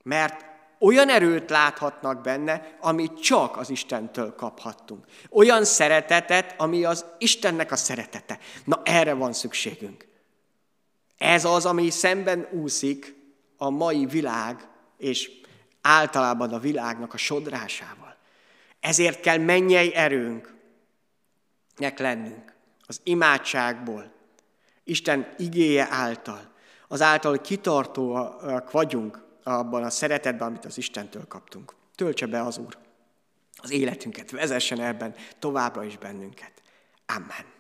Mert 0.04 0.46
olyan 0.80 1.10
erőt 1.10 1.50
láthatnak 1.50 2.22
benne, 2.22 2.78
amit 2.80 3.20
csak 3.20 3.58
az 3.58 3.70
Istentől 3.70 4.36
kaphattunk. 4.36 5.06
Olyan 5.30 5.66
szeretetet, 5.66 6.56
ami 6.58 6.84
az 6.84 7.06
Istennek 7.18 7.72
a 7.72 7.76
szeretete. 7.76 8.40
Na 8.64 8.82
erre 8.84 9.14
van 9.14 9.34
szükségünk. 9.34 10.08
Ez 11.18 11.46
az, 11.46 11.66
ami 11.66 11.90
szemben 11.90 12.48
úszik 12.52 13.16
a 13.58 13.70
mai 13.70 14.06
világ, 14.06 14.68
és 14.98 15.44
általában 15.88 16.54
a 16.54 16.60
világnak 16.60 17.14
a 17.14 17.18
sodrásával. 17.18 18.16
Ezért 18.80 19.20
kell 19.20 19.38
mennyei 19.38 19.94
erőnknek 19.94 20.50
lennünk. 21.98 22.54
Az 22.88 23.00
imádságból, 23.04 24.14
Isten 24.84 25.34
igéje 25.38 25.88
által, 25.90 26.54
az 26.88 27.02
által 27.02 27.42
kitartóak 27.42 28.72
vagyunk 28.72 29.24
abban 29.44 29.84
a 29.84 29.90
szeretetben, 29.90 30.48
amit 30.48 30.66
az 30.66 30.78
Istentől 30.78 31.28
kaptunk. 31.28 31.74
Töltse 31.96 32.26
be 32.26 32.42
az 32.42 32.58
Úr 32.58 32.78
az 33.58 33.72
életünket, 33.72 34.32
vezessen 34.32 34.80
ebben 34.80 35.16
továbbra 35.40 35.84
is 35.84 35.98
bennünket. 35.98 36.52
Amen. 37.06 37.55